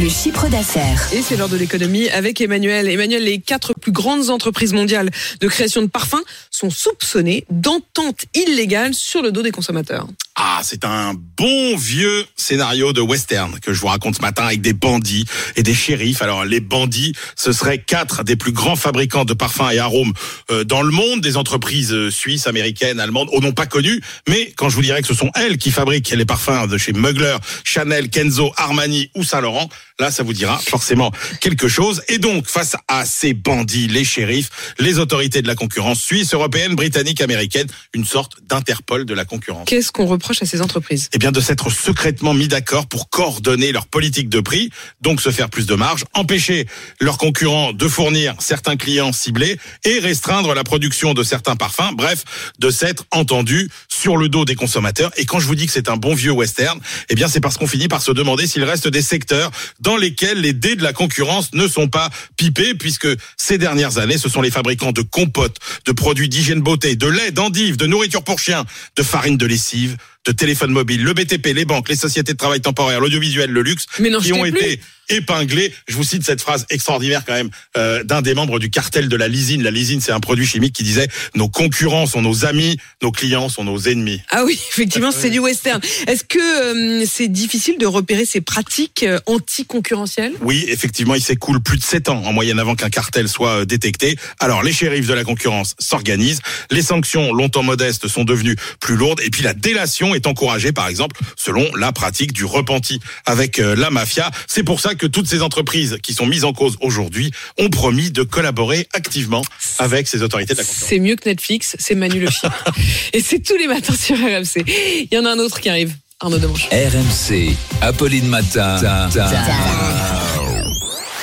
[0.00, 1.12] Le chiffre d'affaires.
[1.12, 2.88] Et c'est l'heure de l'économie avec Emmanuel.
[2.88, 8.94] Emmanuel, les quatre plus grandes entreprises mondiales de création de parfums sont soupçonnées d'entente illégale
[8.94, 10.06] sur le dos des consommateurs.
[10.36, 14.60] Ah, c'est un bon vieux scénario de western que je vous raconte ce matin avec
[14.60, 15.24] des bandits
[15.56, 16.22] et des shérifs.
[16.22, 20.12] Alors, les bandits, ce seraient quatre des plus grands fabricants de parfums et arômes
[20.52, 24.00] euh, dans le monde, des entreprises euh, suisses, américaines, allemandes, au nom pas connues.
[24.28, 26.92] Mais quand je vous dirais que ce sont elles qui fabriquent les parfums de chez
[26.92, 29.68] Mugler, Chanel, Kenzo, Armani ou Saint-Laurent,
[30.00, 32.02] là, ça vous dira forcément quelque chose.
[32.08, 36.74] Et donc, face à ces bandits, les shérifs, les autorités de la concurrence suisse, européenne,
[36.74, 41.08] britannique, américaine, une sorte d'interpol de la concurrence Qu'est-ce qu'on reproche à ces entreprises?
[41.12, 45.30] Eh bien de s'être secrètement mis d'accord pour coordonner leur politique de prix, donc se
[45.30, 46.66] faire plus de marge, empêcher
[47.00, 52.24] leurs concurrents de fournir certains clients ciblés et restreindre la production de certains parfums, bref,
[52.58, 55.10] de s'être entendu sur le dos des consommateurs.
[55.16, 57.56] Et quand je vous dis que c'est un bon vieux western, eh bien c'est parce
[57.56, 60.92] qu'on finit par se demander s'il reste des secteurs dans lesquels les dés de la
[60.92, 65.56] concurrence ne sont pas pipés, puisque ces dernières années, ce sont les fabricants de compotes,
[65.86, 68.64] de produits d'hygiène beauté, de lait, d'endives, de nourriture pour chiens,
[68.96, 72.60] de farine de lessive, de téléphone mobile, le BTP, les banques, les sociétés de travail
[72.60, 74.50] temporaire, l'audiovisuel, le luxe, Mais qui ont plus.
[74.50, 75.72] été épinglés.
[75.88, 79.16] Je vous cite cette phrase extraordinaire quand même euh, d'un des membres du cartel de
[79.16, 79.62] la lysine.
[79.62, 83.48] La lysine, c'est un produit chimique qui disait nos concurrents sont nos amis, nos clients
[83.48, 84.20] sont nos ennemis.
[84.30, 85.80] Ah oui, effectivement, c'est du western.
[86.06, 90.34] Est-ce que euh, c'est difficile de repérer ces pratiques euh, anticoncurrentielles?
[90.42, 94.16] Oui, effectivement, il s'écoule plus de 7 ans en moyenne avant qu'un cartel soit détecté.
[94.40, 99.20] Alors, les shérifs de la concurrence s'organisent, les sanctions longtemps modestes sont devenues plus lourdes,
[99.24, 103.74] et puis la délation est encouragée, par exemple, selon la pratique du repenti avec euh,
[103.76, 104.30] la mafia.
[104.46, 108.10] C'est pour ça que toutes ces entreprises qui sont mises en cause aujourd'hui ont promis
[108.10, 109.42] de collaborer activement
[109.78, 110.88] avec ces autorités de la concurrence.
[110.88, 112.50] C'est mieux que Netflix, c'est Manu le chien.
[113.12, 114.64] Et c'est tous les matins sur RMC.
[114.66, 116.68] Il y en a un autre qui arrive, Arnaud Demanche.
[116.70, 118.78] RMC, Apolline Matin.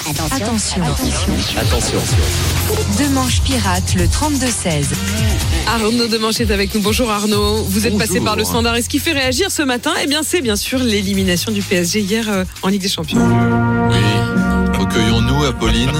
[0.07, 0.83] Attention.
[1.57, 1.99] Attention.
[2.99, 4.85] Deux manches pirates, le 32-16.
[5.67, 6.81] Arnaud Demanche est avec nous.
[6.81, 7.63] Bonjour Arnaud.
[7.63, 8.07] Vous êtes Bonjour.
[8.07, 8.75] passé par le standard.
[8.75, 12.01] Et ce qui fait réagir ce matin, eh bien, c'est bien sûr l'élimination du PSG
[12.01, 13.17] hier euh, en Ligue des Champions.
[13.89, 15.91] Oui, recueillons-nous, Apolline.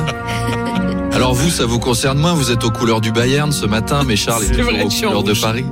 [1.11, 4.15] Alors vous, ça vous concerne moins, vous êtes aux couleurs du Bayern ce matin, mais
[4.17, 5.33] Charles est C'est toujours aux couleurs de.
[5.33, 5.65] Paris.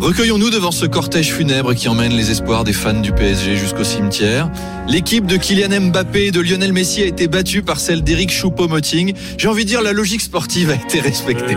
[0.00, 4.50] Recueillons-nous devant ce cortège funèbre qui emmène les espoirs des fans du PSG jusqu'au cimetière.
[4.88, 9.14] L'équipe de Kylian Mbappé et de Lionel Messi a été battue par celle d'Eric Choupo-Moting.
[9.36, 11.54] J'ai envie de dire la logique sportive a été respectée.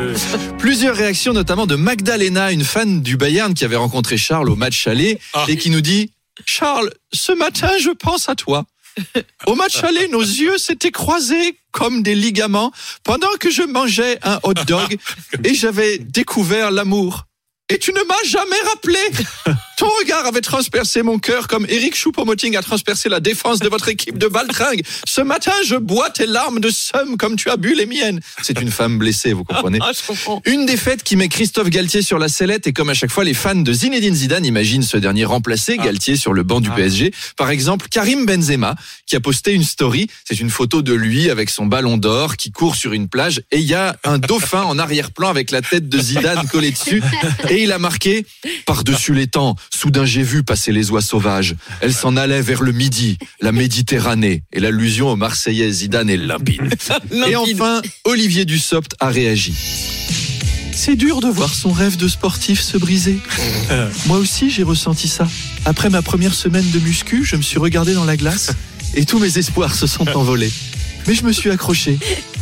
[0.57, 4.87] Plusieurs réactions, notamment de Magdalena, une fan du Bayern qui avait rencontré Charles au match
[4.87, 6.11] aller et qui nous dit
[6.45, 8.65] Charles, ce matin, je pense à toi.
[9.47, 12.73] Au match aller, nos yeux s'étaient croisés comme des ligaments
[13.05, 14.97] pendant que je mangeais un hot dog
[15.45, 17.25] et j'avais découvert l'amour.
[17.69, 18.99] Et tu ne m'as jamais rappelé.
[19.77, 23.89] Ton regard avait transpercé mon cœur comme Eric Choupo-Moting a transpercé la défense de votre
[23.89, 24.83] équipe de Baltringue.
[25.05, 28.19] Ce matin, je bois tes larmes de somme comme tu as bu les miennes.
[28.43, 30.41] C'est une femme blessée, vous comprenez Ah, je comprends.
[30.45, 33.33] une défaite qui met Christophe Galtier sur la sellette et comme à chaque fois, les
[33.33, 37.11] fans de Zinedine Zidane imaginent ce dernier remplacer Galtier sur le banc du PSG.
[37.35, 38.75] Par exemple, Karim Benzema
[39.07, 40.07] qui a posté une story.
[40.23, 43.57] C'est une photo de lui avec son ballon d'or qui court sur une plage et
[43.57, 47.01] il y a un dauphin en arrière-plan avec la tête de Zidane collée dessus
[47.49, 48.25] et il a marqué
[48.67, 49.55] par-dessus les temps.
[49.73, 51.55] Soudain j'ai vu passer les oies sauvages.
[51.81, 56.75] Elles s'en allaient vers le midi, la Méditerranée et l'allusion au Marseillais Zidane est limpide.
[57.27, 59.53] Et enfin, Olivier Dussopt a réagi.
[60.75, 63.17] C'est dur de voir son rêve de sportif se briser.
[64.05, 65.27] Moi aussi, j'ai ressenti ça.
[65.65, 68.51] Après ma première semaine de muscu, je me suis regardé dans la glace
[68.95, 70.51] et tous mes espoirs se sont envolés.
[71.07, 71.97] Mais je me suis accroché.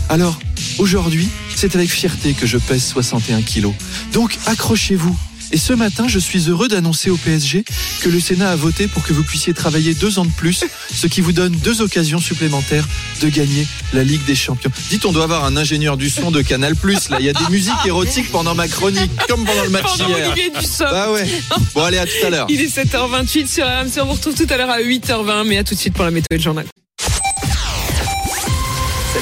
[0.10, 0.38] Alors,
[0.80, 3.74] aujourd'hui, c'est avec fierté que je pèse 61 kilos.
[4.12, 5.17] Donc, accrochez-vous.
[5.54, 7.66] Et ce matin, je suis heureux d'annoncer au PSG
[8.02, 11.08] que le Sénat a voté pour que vous puissiez travailler deux ans de plus, ce
[11.08, 12.88] qui vous donne deux occasions supplémentaires
[13.22, 14.72] de gagner la Ligue des Champions.
[14.90, 16.74] Dites, on doit avoir un ingénieur du son de Canal+.
[17.10, 20.08] Là, il y a des musiques érotiques pendant ma chronique, comme pendant le match Pendant
[20.08, 20.32] hier.
[20.32, 20.52] Olivier.
[20.80, 21.28] Bah ouais.
[21.76, 22.48] Bon, allez, à tout à l'heure.
[22.50, 24.02] Il est 7h28 sur RMC.
[24.02, 25.46] On vous retrouve tout à l'heure à 8h20.
[25.48, 26.66] Mais à tout de suite pour la météo et le journal.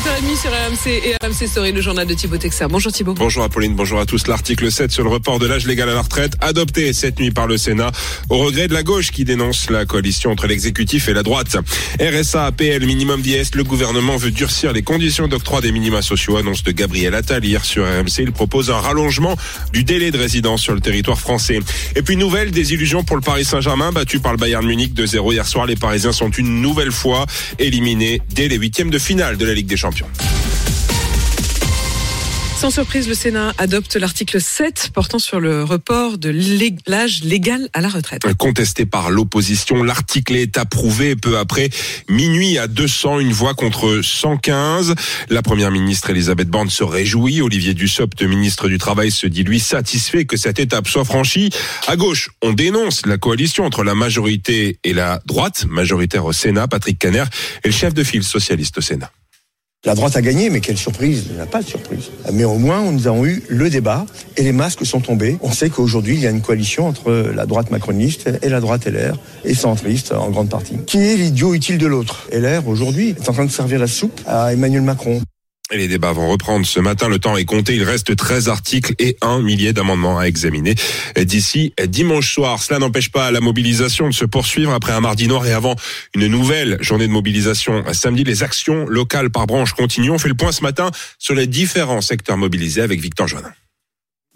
[0.09, 2.37] 7h30 sur RMC et RMC Story, le journal de Thibaut.
[2.69, 3.13] Bonjour Thibaut.
[3.13, 4.27] Bonjour Apolline, bonjour à tous.
[4.27, 7.45] L'article 7 sur le report de l'âge légal à la retraite, adopté cette nuit par
[7.45, 7.91] le Sénat,
[8.29, 11.57] au regret de la gauche qui dénonce la coalition entre l'exécutif et la droite.
[11.99, 16.63] RSA, APL, minimum vieillesse, le gouvernement veut durcir les conditions d'octroi des minima sociaux, annonce
[16.63, 18.19] de Gabriel Attal hier sur RMC.
[18.19, 19.35] Il propose un rallongement
[19.73, 21.59] du délai de résidence sur le territoire français.
[21.95, 25.45] Et puis nouvelle désillusion pour le Paris Saint-Germain, battu par le Bayern Munich 2-0 hier
[25.45, 25.67] soir.
[25.67, 27.27] Les Parisiens sont une nouvelle fois
[27.59, 29.98] éliminés dès les huitièmes de finale de la Ligue des Champions.
[32.59, 36.29] Sans surprise, le Sénat adopte l'article 7 portant sur le report de
[36.87, 38.21] l'âge légal à la retraite.
[38.37, 41.69] Contesté par l'opposition, l'article est approuvé peu après
[42.09, 44.93] minuit à 200, une voix contre 115.
[45.29, 47.41] La première ministre Elisabeth Borne se réjouit.
[47.41, 51.51] Olivier Dussopt, ministre du Travail, se dit lui satisfait que cette étape soit franchie.
[51.87, 56.67] À gauche, on dénonce la coalition entre la majorité et la droite, majoritaire au Sénat.
[56.67, 57.23] Patrick Caner
[57.63, 59.13] est le chef de file socialiste au Sénat.
[59.85, 62.11] La droite a gagné, mais quelle surprise Il n'y a pas de surprise.
[62.33, 65.37] Mais au moins, nous avons eu le débat et les masques sont tombés.
[65.41, 68.87] On sait qu'aujourd'hui, il y a une coalition entre la droite macroniste et la droite
[68.87, 70.75] LR, et centriste en grande partie.
[70.85, 72.27] Qui est l'idiot utile de l'autre?
[72.33, 75.21] LR, aujourd'hui, est en train de servir la soupe à Emmanuel Macron.
[75.71, 77.07] Les débats vont reprendre ce matin.
[77.09, 77.75] Le temps est compté.
[77.75, 80.73] Il reste 13 articles et un millier d'amendements à examiner
[81.15, 82.61] d'ici dimanche soir.
[82.63, 85.75] Cela n'empêche pas la mobilisation de se poursuivre après un mardi noir et avant
[86.15, 87.83] une nouvelle journée de mobilisation.
[87.93, 90.11] Samedi, les actions locales par branche continuent.
[90.11, 93.53] On fait le point ce matin sur les différents secteurs mobilisés avec Victor Joannin.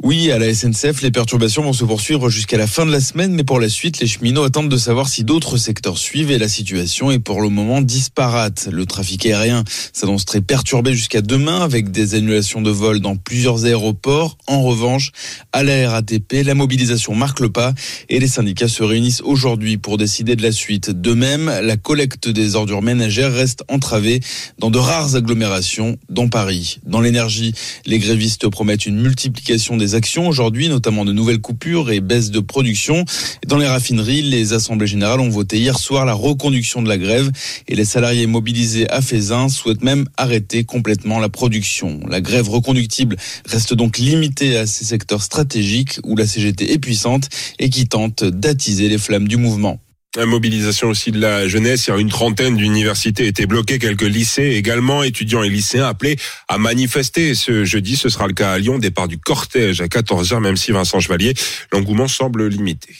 [0.01, 3.33] Oui, à la SNCF, les perturbations vont se poursuivre jusqu'à la fin de la semaine,
[3.35, 6.49] mais pour la suite, les cheminots attendent de savoir si d'autres secteurs suivent et la
[6.49, 8.67] situation est pour le moment disparate.
[8.69, 13.63] Le trafic aérien s'annonce très perturbé jusqu'à demain avec des annulations de vols dans plusieurs
[13.63, 14.37] aéroports.
[14.47, 15.11] En revanche,
[15.53, 17.73] à la RATP, la mobilisation marque le pas
[18.09, 20.89] et les syndicats se réunissent aujourd'hui pour décider de la suite.
[20.89, 24.19] De même, la collecte des ordures ménagères reste entravée
[24.57, 26.79] dans de rares agglomérations, dont Paris.
[26.83, 27.53] Dans l'énergie,
[27.85, 32.39] les grévistes promettent une multiplication des actions aujourd'hui, notamment de nouvelles coupures et baisse de
[32.39, 33.05] production.
[33.45, 37.31] Dans les raffineries, les assemblées générales ont voté hier soir la reconduction de la grève
[37.67, 41.99] et les salariés mobilisés à Fézin souhaitent même arrêter complètement la production.
[42.09, 47.29] La grève reconductible reste donc limitée à ces secteurs stratégiques où la CGT est puissante
[47.59, 49.79] et qui tente d'attiser les flammes du mouvement.
[50.15, 51.87] La mobilisation aussi de la jeunesse.
[51.87, 56.17] Il y a une trentaine d'universités étaient bloquées, quelques lycées également, étudiants et lycéens appelés
[56.47, 57.33] à manifester.
[57.33, 60.71] Ce jeudi, ce sera le cas à Lyon, départ du cortège à 14h, même si
[60.71, 61.33] Vincent Chevalier,
[61.71, 62.93] l'engouement semble limité.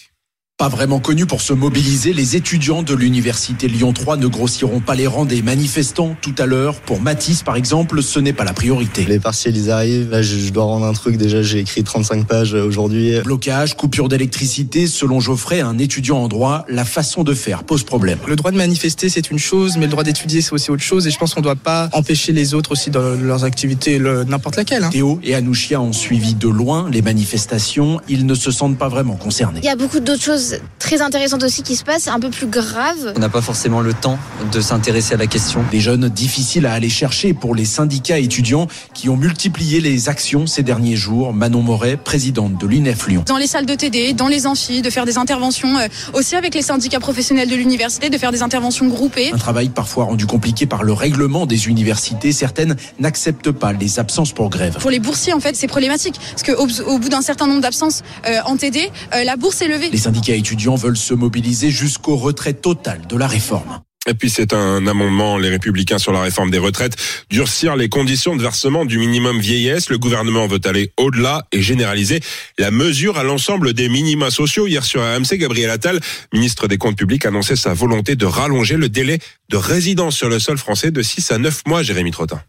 [0.59, 4.93] Pas vraiment connus pour se mobiliser, les étudiants de l'université Lyon 3 ne grossiront pas
[4.93, 6.75] les rangs des manifestants tout à l'heure.
[6.75, 9.03] Pour Matisse, par exemple, ce n'est pas la priorité.
[9.03, 10.11] Les partiels, ils arrivent.
[10.11, 11.17] Là, je dois rendre un truc.
[11.17, 13.19] Déjà, j'ai écrit 35 pages aujourd'hui.
[13.23, 14.85] Blocage, coupure d'électricité.
[14.85, 18.19] Selon Geoffrey, un étudiant en droit, la façon de faire pose problème.
[18.27, 21.07] Le droit de manifester, c'est une chose, mais le droit d'étudier, c'est aussi autre chose.
[21.07, 24.57] Et je pense qu'on ne doit pas empêcher les autres aussi dans leurs activités, n'importe
[24.57, 24.83] laquelle.
[24.83, 24.91] Hein.
[24.91, 27.99] Théo et Anouchia ont suivi de loin les manifestations.
[28.07, 29.61] Ils ne se sentent pas vraiment concernés.
[29.63, 30.42] Il y a beaucoup d'autres choses
[30.79, 33.13] très intéressantes aussi qui se passent, un peu plus graves.
[33.15, 34.17] On n'a pas forcément le temps
[34.51, 35.63] de s'intéresser à la question.
[35.71, 40.47] Des jeunes difficiles à aller chercher pour les syndicats étudiants qui ont multiplié les actions
[40.47, 41.34] ces derniers jours.
[41.34, 43.23] Manon Moret, présidente de l'UNEF Lyon.
[43.25, 46.56] Dans les salles de TD, dans les amphis, de faire des interventions euh, aussi avec
[46.56, 49.32] les syndicats professionnels de l'université, de faire des interventions groupées.
[49.34, 52.32] Un travail parfois rendu compliqué par le règlement des universités.
[52.32, 54.77] Certaines n'acceptent pas les absences pour grève.
[54.79, 56.19] Pour les boursiers, en fait, c'est problématique.
[56.32, 59.67] Parce qu'au au bout d'un certain nombre d'absences euh, en TD, euh, la bourse est
[59.67, 59.89] levée.
[59.91, 63.82] Les syndicats étudiants veulent se mobiliser jusqu'au retrait total de la réforme.
[64.06, 66.96] Et puis c'est un amendement, les républicains sur la réforme des retraites,
[67.30, 69.89] durcir les conditions de versement du minimum vieillesse.
[69.89, 72.19] Le gouvernement veut aller au-delà et généraliser
[72.58, 74.67] la mesure à l'ensemble des minima sociaux.
[74.67, 76.02] Hier sur AMC, Gabriel Attal,
[76.34, 79.19] ministre des Comptes publics, annonçait sa volonté de rallonger le délai
[79.50, 82.41] de résidence sur le sol français de 6 à 9 mois, Jérémy Trottin.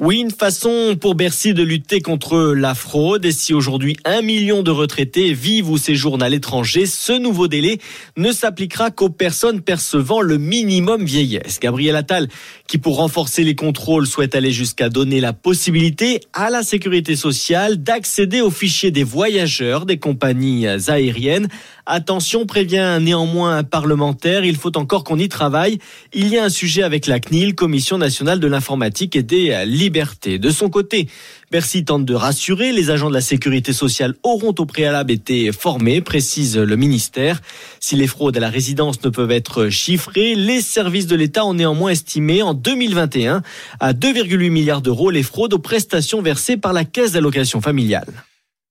[0.00, 3.24] Oui, une façon pour Bercy de lutter contre la fraude.
[3.24, 7.80] Et si aujourd'hui un million de retraités vivent ou séjournent à l'étranger, ce nouveau délai
[8.16, 11.58] ne s'appliquera qu'aux personnes percevant le minimum vieillesse.
[11.58, 12.28] Gabriel Attal,
[12.68, 17.82] qui pour renforcer les contrôles souhaite aller jusqu'à donner la possibilité à la sécurité sociale
[17.82, 21.48] d'accéder aux fichiers des voyageurs des compagnies aériennes.
[21.90, 25.78] Attention, prévient néanmoins un parlementaire, il faut encore qu'on y travaille.
[26.12, 30.38] Il y a un sujet avec la CNIL, Commission nationale de l'informatique et des libertés.
[30.38, 31.08] De son côté,
[31.50, 36.02] Bercy tente de rassurer, les agents de la sécurité sociale auront au préalable été formés,
[36.02, 37.40] précise le ministère.
[37.80, 41.54] Si les fraudes à la résidence ne peuvent être chiffrées, les services de l'État ont
[41.54, 43.40] néanmoins estimé en 2021
[43.80, 48.12] à 2,8 milliards d'euros les fraudes aux prestations versées par la caisse d'allocation familiale.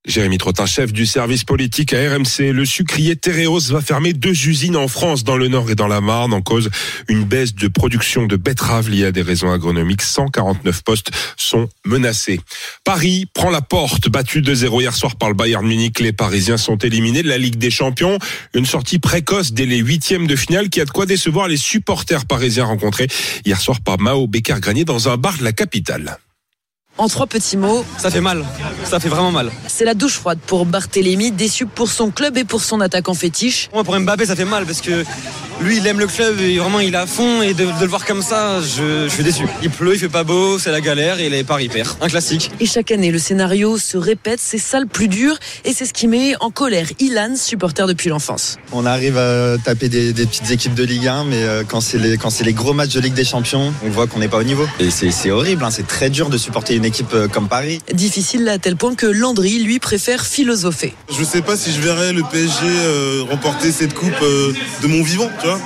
[0.08, 2.52] Jérémy Trottin, chef du service politique à RMC.
[2.52, 6.00] Le sucrier Tereos va fermer deux usines en France, dans le Nord et dans la
[6.00, 6.70] Marne, en cause
[7.08, 10.00] une baisse de production de betteraves liée à des raisons agronomiques.
[10.00, 12.40] 149 postes sont menacés.
[12.84, 16.00] Paris prend la porte, battu 2-0 hier soir par le Bayern Munich.
[16.00, 18.18] Les Parisiens sont éliminés de la Ligue des Champions.
[18.54, 22.24] Une sortie précoce dès les huitièmes de finale qui a de quoi décevoir les supporters
[22.24, 23.08] parisiens rencontrés
[23.44, 26.18] hier soir par Mao Becker-Granier dans un bar de la capitale.
[26.98, 28.44] En trois petits mots, ça fait mal.
[28.84, 29.50] Ça fait vraiment mal.
[29.68, 33.68] C'est la douche froide pour Barthélémy, déçu pour son club et pour son attaquant fétiche.
[33.72, 35.04] Moi, pour Mbappé, ça fait mal parce que
[35.60, 37.42] lui, il aime le club et vraiment, il est à fond.
[37.42, 39.44] Et de, de le voir comme ça, je, je, suis déçu.
[39.62, 41.88] Il pleut, il fait pas beau, c'est la galère et les paris perd.
[42.00, 42.50] Un classique.
[42.60, 44.40] Et chaque année, le scénario se répète.
[44.42, 48.08] C'est ça le plus dur et c'est ce qui met en colère Ilan, supporter depuis
[48.08, 48.56] l'enfance.
[48.72, 51.98] On arrive à taper des, des, petites équipes de Ligue 1, mais euh, quand c'est
[51.98, 54.38] les, quand c'est les gros matchs de Ligue des Champions, on voit qu'on n'est pas
[54.38, 54.66] au niveau.
[54.78, 57.80] Et c'est horrible, hein, c'est très dur de supporter une équipe euh, comme Paris.
[57.92, 60.94] Difficile à tel point que Landry, lui, préfère philosopher.
[61.16, 65.02] Je sais pas si je verrais le PSG euh, remporter cette coupe euh, de mon
[65.02, 65.60] vivant, tu vois.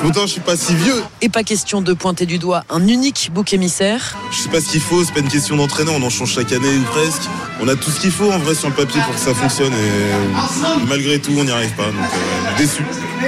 [0.00, 1.02] Pourtant, je suis pas si vieux.
[1.20, 4.16] Et pas question de pointer du doigt un unique bouc émissaire.
[4.30, 6.52] Je sais pas ce qu'il faut, c'est pas une question d'entraîneur, on en change chaque
[6.52, 7.22] année ou presque.
[7.60, 9.72] On a tout ce qu'il faut en vrai sur le papier pour que ça fonctionne
[9.72, 11.86] et malgré tout, on n'y arrive pas.
[11.86, 12.82] Donc, euh, déçu.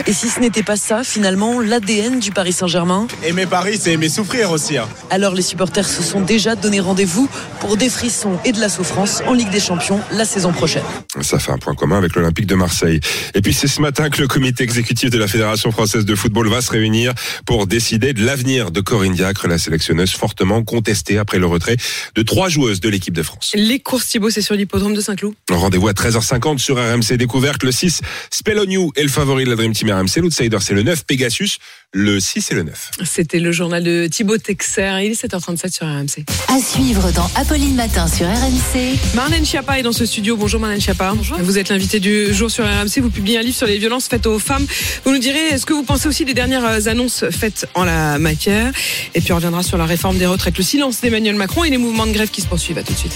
[0.06, 3.06] Et si ce n'était pas ça, finalement, l'ADN du Paris Saint-Germain?
[3.22, 4.76] Aimer Paris, c'est aimer souffrir aussi.
[4.76, 4.88] Hein.
[5.10, 7.28] Alors les supporters se sont déjà donné rendez-vous
[7.60, 10.82] pour des frissons et de la souffrance en Ligue des Champions la saison prochaine.
[11.22, 13.00] Ça fait un point commun avec l'Olympique de Marseille.
[13.34, 16.48] Et puis c'est ce matin que le comité exécutif de la Fédération française de football
[16.48, 17.12] va se réunir
[17.46, 21.76] pour décider de l'avenir de Corinne Diacre, la sélectionneuse fortement contestée après le retrait
[22.14, 23.52] de trois joueuses de l'équipe de France.
[23.54, 25.34] Les courses Thibaut, c'est sur l'hippodrome de Saint-Cloud.
[25.50, 27.62] Rendez-vous à 13h50 sur RMC Découverte.
[27.62, 30.18] Le 6, Speloniou est le favori de la Dream Team RMC.
[30.18, 31.58] L'outsider, c'est le 9, Pegasus.
[31.96, 32.90] Le 6 et le 9.
[33.04, 34.98] C'était le journal de Thibaut Texer.
[35.04, 36.24] Il est 7h37 sur RMC.
[36.48, 38.98] À suivre dans Apolline Matin sur RMC.
[39.14, 40.36] Marlène Schiappa est dans ce studio.
[40.36, 41.12] Bonjour Marlène Schiappa.
[41.14, 41.38] Bonjour.
[41.38, 43.00] Vous êtes l'invité du jour sur RMC.
[43.00, 44.66] Vous publiez un livre sur les violences faites aux femmes.
[45.04, 48.72] Vous nous direz, est-ce que vous pensez aussi des dernières annonces faites en la matière
[49.14, 51.78] Et puis on reviendra sur la réforme des retraites, le silence d'Emmanuel Macron et les
[51.78, 52.78] mouvements de grève qui se poursuivent.
[52.78, 53.14] À tout de suite.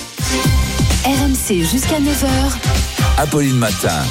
[1.05, 2.29] RMC jusqu'à 9h.
[3.19, 4.03] Apolline Matin.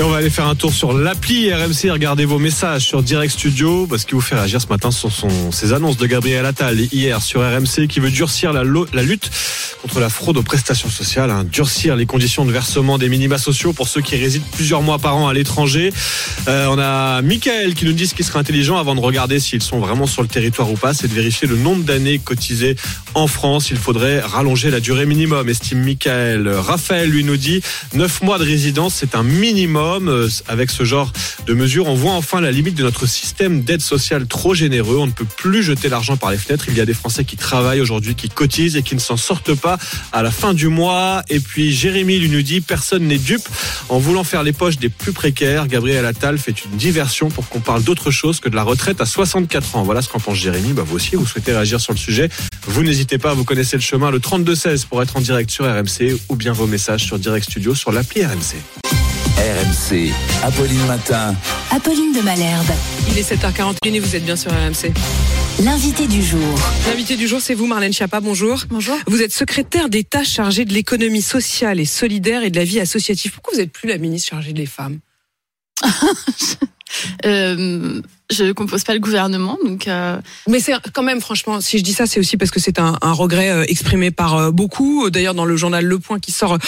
[0.00, 1.90] Et on va aller faire un tour sur l'appli RMC.
[1.90, 3.88] Regardez vos messages sur Direct Studio.
[3.88, 7.20] Parce qui vous fait réagir ce matin ce sont ces annonces de Gabriel Attal hier
[7.20, 9.28] sur RMC qui veut durcir la, la lutte
[9.82, 13.72] contre la fraude aux prestations sociales, hein, durcir les conditions de versement des minima sociaux
[13.72, 15.92] pour ceux qui résident plusieurs mois par an à l'étranger.
[16.48, 19.62] Euh, on a Michael qui nous dit ce qui serait intelligent avant de regarder s'ils
[19.62, 22.76] sont vraiment sur le territoire ou pas, c'est de vérifier le nombre d'années cotisées
[23.14, 23.70] en France.
[23.70, 26.48] Il faudrait rallonger la durée minimum, estime Michael.
[26.48, 27.62] Raphaël lui nous dit
[27.94, 29.87] 9 mois de résidence, c'est un minimum
[30.46, 31.12] avec ce genre
[31.46, 31.86] de mesures.
[31.86, 34.96] On voit enfin la limite de notre système d'aide sociale trop généreux.
[34.98, 36.66] On ne peut plus jeter l'argent par les fenêtres.
[36.68, 39.54] Il y a des Français qui travaillent aujourd'hui, qui cotisent et qui ne s'en sortent
[39.54, 39.78] pas
[40.12, 41.22] à la fin du mois.
[41.28, 43.48] Et puis Jérémy lui nous dit personne n'est dupe.
[43.88, 47.60] En voulant faire les poches des plus précaires, Gabriel Attal fait une diversion pour qu'on
[47.60, 49.82] parle d'autre chose que de la retraite à 64 ans.
[49.82, 50.72] Voilà ce qu'en pense Jérémy.
[50.72, 52.28] Bah, vous aussi, vous souhaitez réagir sur le sujet.
[52.66, 56.18] Vous n'hésitez pas, vous connaissez le chemin, le 3216 pour être en direct sur RMC
[56.28, 59.07] ou bien vos messages sur Direct Studio sur l'appli RMC.
[59.38, 61.32] RMC, Apolline Matin.
[61.70, 62.72] Apolline de Malherbe.
[63.08, 64.92] Il est 7h41 et vous êtes bien sur RMC.
[65.62, 66.58] L'invité du jour.
[66.88, 68.18] L'invité du jour, c'est vous, Marlène Schiappa.
[68.18, 68.64] Bonjour.
[68.68, 68.96] Bonjour.
[69.06, 73.30] Vous êtes secrétaire d'État chargée de l'économie sociale et solidaire et de la vie associative.
[73.30, 74.98] Pourquoi vous n'êtes plus la ministre chargée des femmes?
[77.24, 79.88] euh, je compose pas le gouvernement, donc.
[79.88, 80.20] Euh...
[80.48, 82.96] Mais c'est quand même, franchement, si je dis ça, c'est aussi parce que c'est un,
[83.02, 85.08] regret euh, exprimé par beaucoup.
[85.10, 86.58] D'ailleurs, dans le journal Le Point qui sort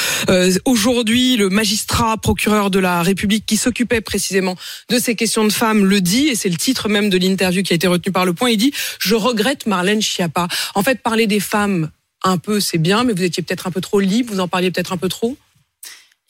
[0.64, 4.56] aujourd'hui, le magistrat procureur de la République qui s'occupait précisément
[4.88, 7.72] de ces questions de femmes le dit, et c'est le titre même de l'interview qui
[7.72, 8.50] a été retenu par Le Point.
[8.50, 11.90] Il dit "Je regrette Marlène Schiappa." En fait, parler des femmes
[12.22, 14.32] un peu, c'est bien, mais vous étiez peut-être un peu trop libre.
[14.32, 15.36] Vous en parliez peut-être un peu trop.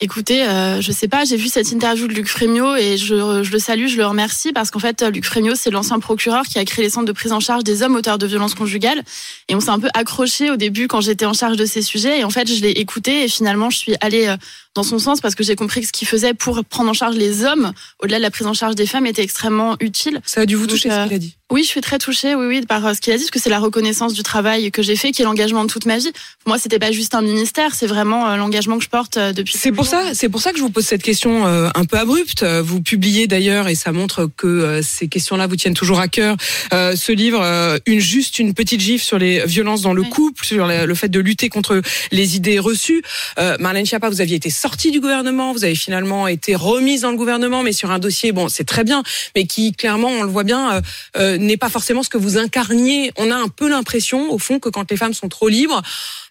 [0.03, 3.51] Écoutez, euh, je sais pas, j'ai vu cette interview de Luc Frémiot et je, je
[3.51, 6.65] le salue, je le remercie parce qu'en fait, Luc Frémiot, c'est l'ancien procureur qui a
[6.65, 9.03] créé les centres de prise en charge des hommes auteurs de violences conjugales.
[9.47, 12.21] Et on s'est un peu accroché au début quand j'étais en charge de ces sujets.
[12.21, 14.35] Et en fait, je l'ai écouté et finalement, je suis allée
[14.73, 17.15] dans son sens parce que j'ai compris que ce qu'il faisait pour prendre en charge
[17.15, 20.21] les hommes, au-delà de la prise en charge des femmes, était extrêmement utile.
[20.25, 22.35] Ça a dû vous toucher Donc, ce qu'il a dit Oui, je suis très touchée,
[22.35, 24.81] oui, oui, par ce qu'il a dit, parce que c'est la reconnaissance du travail que
[24.81, 26.11] j'ai fait, qui est l'engagement de toute ma vie.
[26.39, 29.57] Pour moi, c'était pas juste un ministère, c'est vraiment l'engagement que je porte depuis.
[29.57, 31.97] C'est pour ça, c'est pour ça que je vous pose cette question euh, un peu
[31.97, 32.43] abrupte.
[32.43, 36.37] Vous publiez d'ailleurs, et ça montre que euh, ces questions-là vous tiennent toujours à cœur,
[36.71, 37.41] euh, ce livre,
[37.85, 40.09] une juste une petite gifle sur les violences dans le oui.
[40.09, 43.03] couple, sur le fait de lutter contre les idées reçues.
[43.59, 47.17] Marlène Schiappa, vous aviez été sortie du gouvernement vous avez finalement été remise dans le
[47.17, 49.03] gouvernement, mais sur un dossier, bon, c'est très bien,
[49.35, 50.81] mais qui clairement, on le voit bien,
[51.17, 53.11] euh, n'est pas forcément ce que vous incarniez.
[53.17, 55.81] On a un peu l'impression, au fond, que quand les femmes sont trop libres,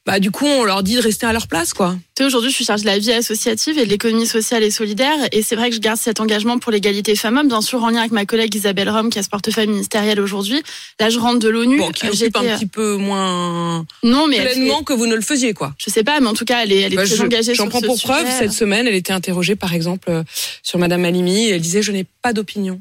[0.07, 1.97] bah du coup on leur dit de rester à leur place quoi.
[2.21, 5.43] Aujourd'hui je suis chargée de la vie associative et de l'économie sociale et solidaire et
[5.43, 8.11] c'est vrai que je garde cet engagement pour l'égalité femmes-hommes, bien sûr en lien avec
[8.13, 10.63] ma collègue Isabelle Rome qui a ce portefeuille ministériel aujourd'hui.
[10.99, 11.79] Là je rentre de l'ONU.
[11.79, 15.21] Bon, qui occupe un petit peu moins non mais pleinement fait- que vous ne le
[15.23, 15.75] faisiez quoi.
[15.79, 17.55] Je sais pas, mais en tout cas elle est, elle est Bah, très je- engagée
[17.55, 20.23] J'en prends pour preuve cette semaine, elle était interrogée par exemple euh,
[20.63, 22.81] sur Madame Halimi et elle disait je n'ai pas d'opinion.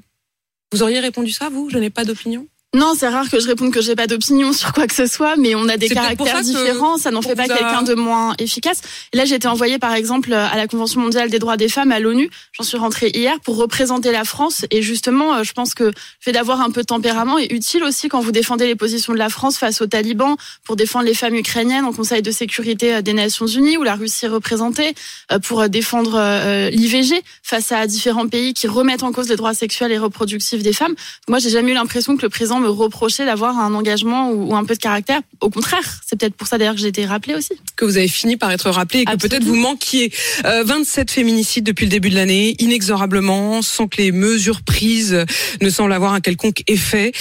[0.72, 1.70] Vous auriez répondu ça vous?
[1.70, 2.46] Je n'ai pas d'opinion?
[2.76, 5.36] Non, c'est rare que je réponde que j'ai pas d'opinion sur quoi que ce soit,
[5.38, 8.36] mais on a des caractères ça différents, ça n'en fait pas a- quelqu'un de moins
[8.38, 8.82] efficace.
[9.12, 12.00] Là, j'ai été envoyée par exemple à la Convention mondiale des droits des femmes à
[12.00, 12.30] l'ONU.
[12.52, 15.94] J'en suis rentrée hier pour représenter la France et justement, euh, je pense que le
[16.20, 19.18] fait d'avoir un peu de tempérament est utile aussi quand vous défendez les positions de
[19.18, 23.02] la France face aux talibans, pour défendre les femmes ukrainiennes au Conseil de sécurité euh,
[23.02, 24.94] des Nations Unies où la Russie est représentée,
[25.32, 29.92] euh, pour défendre l'IVG face à différents pays qui remettent en cause les droits sexuels
[29.92, 30.94] et reproductifs des femmes.
[31.28, 34.56] Moi, j'ai jamais eu l'impression que le président me reprochait d'avoir un engagement ou, ou
[34.56, 35.22] un peu de caractère.
[35.42, 37.54] Au contraire, c'est peut-être pour ça d'ailleurs que j'ai été rappelée aussi.
[37.76, 40.12] que vous avez fini par être rappelé et que peut-être vous manquiez.
[40.46, 45.26] Euh, 27 féminicides depuis le début de l'année, inexorablement, sans que les mesures prises
[45.62, 47.12] ne semblent avoir un quelconque effet.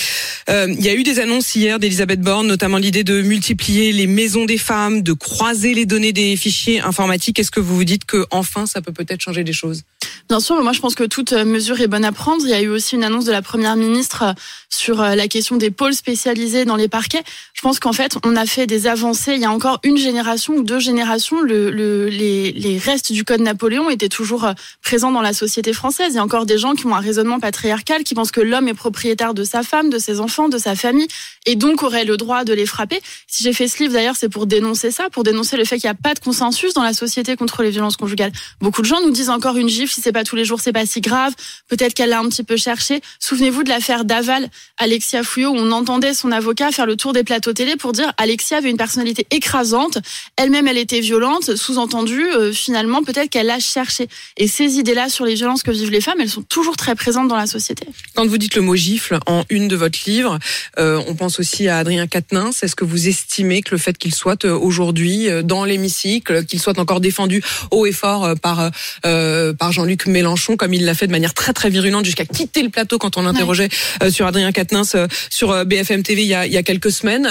[0.48, 4.06] Euh, il y a eu des annonces hier d'Elisabeth Borne, notamment l'idée de multiplier les
[4.06, 7.38] maisons des femmes, de croiser les données des fichiers informatiques.
[7.38, 9.82] Est-ce que vous vous dites que enfin ça peut peut-être changer des choses?
[10.28, 12.42] Bien sûr, moi je pense que toute euh, mesure est bonne à prendre.
[12.44, 14.32] Il y a eu aussi une annonce de la première ministre euh,
[14.68, 17.22] sur euh, la question des pôles spécialisés dans les parquets.
[17.54, 19.34] Je pense qu'en fait, on a fait des avancées.
[19.34, 23.24] Il y a encore une génération ou deux générations, le, le- les, les restes du
[23.24, 24.46] code Napoléon étaient toujours
[24.82, 26.08] présents dans la société française.
[26.10, 28.68] Il y a encore des gens qui ont un raisonnement patriarcal, qui pensent que l'homme
[28.68, 31.08] est propriétaire de sa femme, de ses enfants, de sa famille,
[31.46, 33.00] et donc aurait le droit de les frapper.
[33.26, 35.88] Si j'ai fait ce livre d'ailleurs, c'est pour dénoncer ça, pour dénoncer le fait qu'il
[35.88, 38.32] n'y a pas de consensus dans la société contre les violences conjugales.
[38.60, 40.86] Beaucoup de gens nous disent encore une gifle, c'est pas tous les jours, c'est pas
[40.86, 41.34] si grave.
[41.68, 43.02] Peut-être qu'elle l'a un petit peu cherché.
[43.20, 44.48] Souvenez-vous de l'affaire Daval,
[44.78, 48.10] Alexia Fouillot, où on entendait son avocat faire le tour des plateaux télé pour dire
[48.16, 49.98] Alexia avait une personnalité écrasante,
[50.36, 54.08] elle-même elle était violente, sous-entendu, euh, finalement peut-être qu'elle l'a cherché.
[54.38, 57.28] Et ces idées-là sur les violences que vivent les femmes, elles sont toujours très présentes
[57.28, 57.86] dans la société.
[58.14, 60.38] Quand vous dites le mot gifle en une de votre livre,
[60.78, 62.62] euh, on pense aussi à Adrien Quatennens.
[62.62, 66.78] Est-ce que vous estimez que le fait qu'il soit euh, aujourd'hui dans l'hémicycle, qu'il soit
[66.78, 68.70] encore défendu haut et fort par
[69.02, 72.70] par Jean-Luc Mélenchon, comme il l'a fait de manière très très virulente jusqu'à quitter le
[72.70, 73.68] plateau quand on l'interrogeait
[74.02, 76.62] euh, sur Adrien Quatennens euh, sur euh, BFM TV il y a, il y a
[76.62, 77.26] quelques semaines,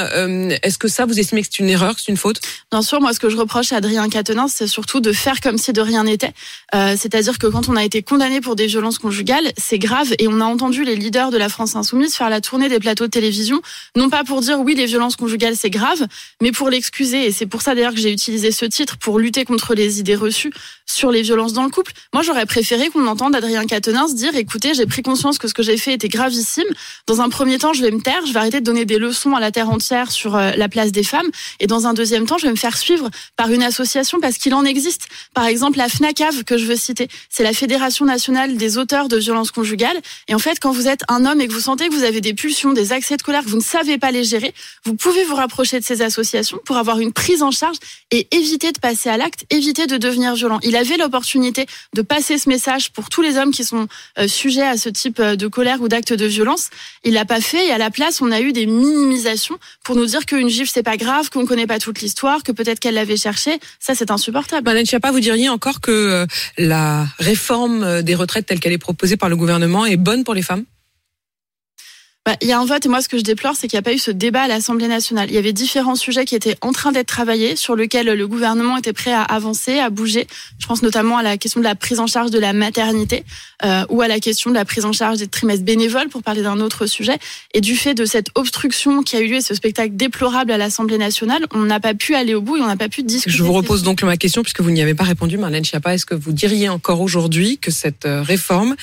[0.64, 2.42] est-ce que ça vous estimez que c'est une erreur, que c'est une faute?
[2.72, 5.58] Bien sûr, moi, ce que je reproche à Adrien Quatennens, c'est surtout de faire comme
[5.58, 6.34] si de rien n'était.
[6.76, 10.14] Euh, C'est-à-dire que quand on a été condamné pour des violences conjugales, c'est grave.
[10.20, 13.06] Et on a entendu les leaders de la France insoumise faire la tournée des plateaux
[13.06, 13.62] de télévision,
[13.96, 16.08] non pas pour dire oui, les violences conjugales, c'est grave,
[16.42, 17.28] mais pour l'excuser.
[17.28, 20.16] Et c'est pour ça d'ailleurs que j'ai utilisé ce titre pour lutter contre les idées
[20.16, 20.52] reçues
[20.86, 21.92] sur les violences dans le couple.
[22.14, 25.62] Moi, j'aurais préféré qu'on entende Adrien Quatennens dire, écoutez, j'ai pris conscience que ce que
[25.62, 26.66] j'ai fait était gravissime.
[27.06, 29.36] Dans un premier temps, je vais me taire, je vais arrêter de donner des leçons
[29.36, 31.30] à la terre entière sur euh, la place des femmes.
[31.60, 34.54] Et dans un deuxième temps, je vais me faire suivre par une association parce qu'il
[34.56, 35.08] en existe.
[35.34, 39.18] Par exemple, la FNACAV que je veux citer, c'est la Fédération nationale des auteurs de
[39.18, 40.00] violences conjugales.
[40.28, 42.22] Et en fait, quand vous êtes un homme et que vous sentez que vous avez
[42.22, 44.54] des pulsions, des accès de colère, que vous ne savez pas les gérer,
[44.86, 47.78] vous pouvez vous rapprocher de ces associations pour avoir une prise en charge
[48.12, 50.60] et éviter de passer à l'acte, éviter de devenir violent.
[50.64, 53.88] Il avait l'opportunité de passer ce message pour tous les hommes qui sont
[54.20, 56.70] euh, sujets à ce type euh, de colère ou d'acte de violence.
[57.04, 60.06] Il l'a pas fait et à la place, on a eu des minimisations pour nous
[60.06, 63.18] dire qu'une gifle c'est pas grave, qu'on connaît pas toute l'histoire, que peut-être qu'elle l'avait
[63.18, 63.60] cherché.
[63.80, 64.64] Ça, c'est insupportable.
[64.66, 66.26] Madame Chiappa, vous diriez encore que euh,
[66.58, 70.42] la réforme des retraites telle qu'elle est proposée par le gouvernement est bonne pour les
[70.42, 70.64] femmes?
[72.28, 73.80] Bah, il y a un vote et moi ce que je déplore c'est qu'il n'y
[73.80, 75.30] a pas eu ce débat à l'Assemblée nationale.
[75.30, 78.76] Il y avait différents sujets qui étaient en train d'être travaillés sur lesquels le gouvernement
[78.76, 80.28] était prêt à avancer, à bouger.
[80.60, 83.24] Je pense notamment à la question de la prise en charge de la maternité
[83.64, 86.42] euh, ou à la question de la prise en charge des trimestres bénévoles pour parler
[86.42, 87.18] d'un autre sujet.
[87.54, 90.58] Et du fait de cette obstruction qui a eu lieu et ce spectacle déplorable à
[90.58, 93.38] l'Assemblée nationale, on n'a pas pu aller au bout et on n'a pas pu discuter.
[93.38, 95.94] Je vous repose donc ma question puisque vous n'y avez pas répondu, Marlène Schiappa.
[95.94, 98.76] Est-ce que vous diriez encore aujourd'hui que cette euh, réforme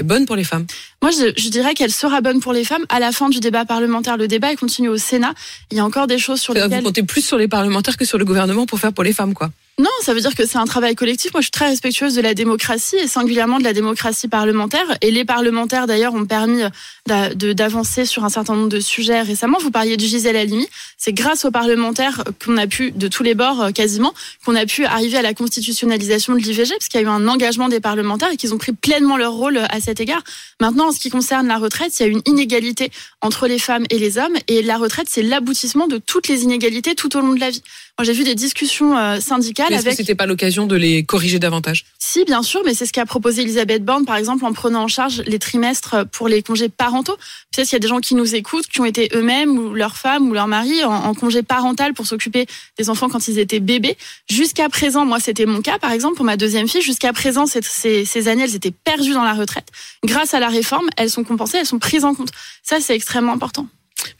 [0.00, 0.66] est bonne pour les femmes
[1.02, 3.64] Moi, je, je dirais qu'elle sera bonne pour les femmes à la fin du débat
[3.64, 4.16] parlementaire.
[4.16, 5.34] Le débat il continue au Sénat.
[5.70, 8.04] Il y a encore des choses sur lesquelles Vous comptez plus sur les parlementaires que
[8.04, 9.50] sur le gouvernement pour faire pour les femmes, quoi.
[9.80, 11.32] Non, ça veut dire que c'est un travail collectif.
[11.32, 14.84] Moi, je suis très respectueuse de la démocratie et singulièrement de la démocratie parlementaire.
[15.00, 16.60] Et les parlementaires, d'ailleurs, ont permis
[17.08, 19.56] de- d'avancer sur un certain nombre de sujets récemment.
[19.58, 20.68] Vous parliez de Gisèle Halimi.
[20.98, 24.12] C'est grâce aux parlementaires qu'on a pu, de tous les bords euh, quasiment,
[24.44, 27.26] qu'on a pu arriver à la constitutionnalisation de l'IVG, parce qu'il y a eu un
[27.26, 30.22] engagement des parlementaires et qu'ils ont pris pleinement leur rôle euh, à cet égard.
[30.60, 32.90] Maintenant, en ce qui concerne la retraite, il y a une inégalité
[33.22, 34.36] entre les femmes et les hommes.
[34.46, 37.62] Et la retraite, c'est l'aboutissement de toutes les inégalités tout au long de la vie.
[37.98, 39.96] Moi, j'ai vu des discussions euh, syndicales Mais Est-ce que avec.
[39.98, 41.84] c'était pas l'occasion de les corriger davantage?
[41.98, 44.88] Si, bien sûr, mais c'est ce qu'a proposé Elisabeth Borne, par exemple, en prenant en
[44.88, 47.16] charge les trimestres pour les congés parentaux.
[47.52, 49.96] Peut-être qu'il y a des gens qui nous écoutent, qui ont été eux-mêmes ou leur
[49.96, 52.46] femme ou leur mari en, en congé parental pour s'occuper
[52.78, 53.96] des enfants quand ils étaient bébés.
[54.30, 56.82] Jusqu'à présent, moi, c'était mon cas, par exemple, pour ma deuxième fille.
[56.82, 59.68] Jusqu'à présent, ces, ces, ces années, elles étaient perdues dans la retraite.
[60.04, 62.30] Grâce à la réforme, elles sont compensées, elles sont prises en compte.
[62.62, 63.66] Ça, c'est extrêmement important.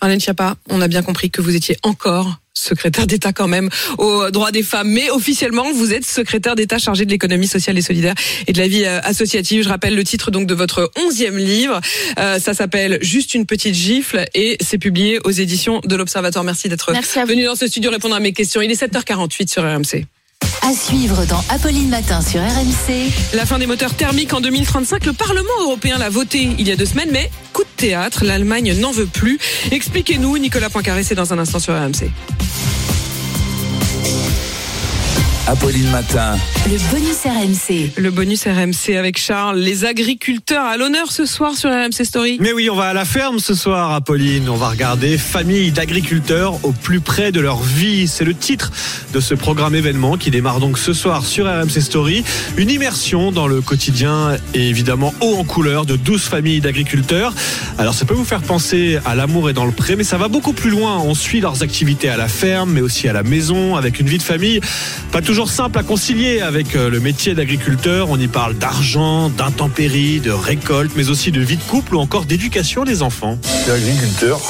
[0.02, 4.30] Marlène Schiappa, on a bien compris que vous étiez encore secrétaire d'État quand même aux
[4.30, 8.14] droits des femmes, mais officiellement vous êtes secrétaire d'État chargé de l'économie sociale et solidaire
[8.46, 9.64] et de la vie euh, associative.
[9.64, 11.80] Je rappelle le titre donc de votre onzième livre.
[12.18, 16.44] Euh, ça s'appelle Juste une petite gifle et c'est publié aux éditions de l'Observatoire.
[16.44, 16.92] Merci d'être
[17.26, 18.60] venu dans ce studio répondre à mes questions.
[18.60, 20.06] Il est 7h48 sur RMC.
[20.62, 23.10] À suivre dans Apolline Matin sur RMC.
[23.34, 26.76] La fin des moteurs thermiques en 2035, le Parlement européen l'a voté il y a
[26.76, 29.38] deux semaines, mais coup de théâtre, l'Allemagne n'en veut plus.
[29.72, 32.10] Expliquez-nous, Nicolas Poincaré, c'est dans un instant sur RMC.
[35.46, 36.36] Apolline Matin.
[36.66, 37.92] Le bonus RMC.
[37.96, 39.58] Le bonus RMC avec Charles.
[39.58, 42.38] Les agriculteurs à l'honneur ce soir sur RMC Story.
[42.40, 44.48] Mais oui, on va à la ferme ce soir, Apolline.
[44.48, 48.06] On va regarder Famille d'agriculteurs au plus près de leur vie.
[48.06, 48.70] C'est le titre
[49.12, 52.22] de ce programme événement qui démarre donc ce soir sur RMC Story.
[52.56, 57.34] Une immersion dans le quotidien et évidemment haut en couleur de 12 familles d'agriculteurs.
[57.78, 60.28] Alors ça peut vous faire penser à l'amour et dans le pré, mais ça va
[60.28, 60.98] beaucoup plus loin.
[60.98, 64.18] On suit leurs activités à la ferme, mais aussi à la maison, avec une vie
[64.18, 64.60] de famille.
[65.10, 68.10] Pas toujours simple à concilier avec euh, le métier d'agriculteur.
[68.10, 72.24] On y parle d'argent, d'intempéries, de récolte, mais aussi de vie de couple ou encore
[72.24, 73.38] d'éducation des enfants.
[73.44, 74.40] Je suis agriculteur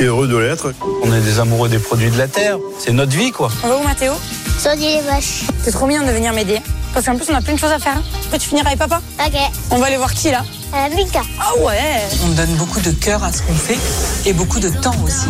[0.00, 0.72] et heureux de l'être.
[1.04, 2.58] On est des amoureux des produits de la terre.
[2.80, 3.48] C'est notre vie, quoi.
[3.62, 4.12] On va où, Mathéo?
[4.58, 5.44] Soigner les vaches.
[5.62, 6.58] C'est trop bien de venir m'aider.
[6.92, 8.02] Parce qu'en plus, on a plein de choses à faire.
[8.24, 9.00] Après, tu finiras avec papa?
[9.24, 9.38] Ok.
[9.70, 10.44] On va aller voir qui, là?
[10.74, 11.22] Euh, Mika.
[11.38, 13.78] Ah ouais On donne beaucoup de cœur à ce qu'on fait
[14.28, 15.28] et beaucoup de temps aussi.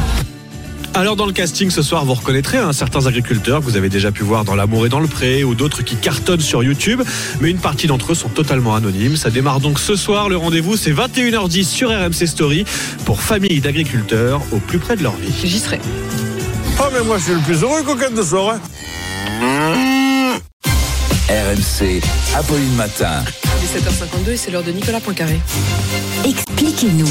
[0.96, 4.12] Alors dans le casting ce soir, vous reconnaîtrez hein, certains agriculteurs que vous avez déjà
[4.12, 7.02] pu voir dans L'amour et dans le pré ou d'autres qui cartonnent sur YouTube,
[7.40, 9.16] mais une partie d'entre eux sont totalement anonymes.
[9.16, 12.64] Ça démarre donc ce soir, le rendez-vous c'est 21h10 sur RMC Story
[13.04, 15.32] pour famille d'agriculteurs au plus près de leur vie.
[15.44, 15.80] J'y serai.
[16.78, 18.56] Oh, mais moi, je suis le plus heureux coquette de soir.
[19.42, 20.34] hein.
[21.28, 22.00] RMC,
[22.36, 23.24] Apolline Matin.
[23.60, 25.40] Il est 7h52 et c'est l'heure de Nicolas Poincaré.
[26.24, 27.08] Expliquez-nous.